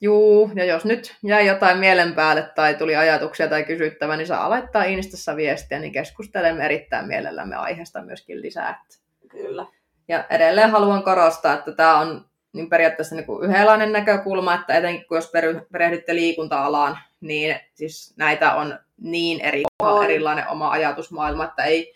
[0.00, 4.50] Juu, ja jos nyt jäi jotain mielen päälle tai tuli ajatuksia tai kysyttävä, niin saa
[4.50, 8.84] laittaa Instassa viestiä, niin keskustelemme erittäin mielellämme aiheesta myöskin lisää.
[9.28, 9.66] Kyllä.
[10.08, 15.06] Ja edelleen haluan korostaa, että tämä on niin periaatteessa niin kuin yhdenlainen näkökulma, että etenkin
[15.08, 15.32] kun jos
[15.72, 20.04] perehdytte liikunta-alaan, niin siis näitä on niin eri, On.
[20.04, 21.94] erilainen oma ajatusmaailma, että ei,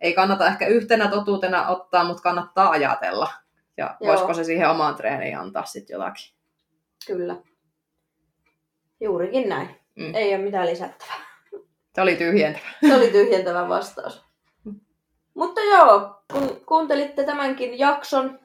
[0.00, 3.30] ei kannata ehkä yhtenä totuutena ottaa, mutta kannattaa ajatella.
[3.76, 4.10] Ja Joo.
[4.10, 6.41] voisiko se siihen omaan treeniin antaa sitten jotakin.
[7.06, 7.36] Kyllä.
[9.00, 9.68] Juurikin näin.
[9.96, 10.14] Mm.
[10.14, 11.16] Ei ole mitään lisättävää.
[11.94, 12.64] Se oli tyhjentävä.
[12.88, 14.24] Se oli tyhjentävä vastaus.
[15.34, 18.42] Mutta joo, kun kuuntelitte tämänkin jakson,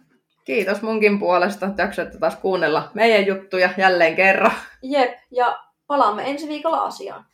[0.47, 4.51] Kiitos munkin puolesta, että jaksoitte taas kuunnella meidän juttuja jälleen kerran.
[4.84, 7.26] jep, ja palaamme ensi viikolla asiaan.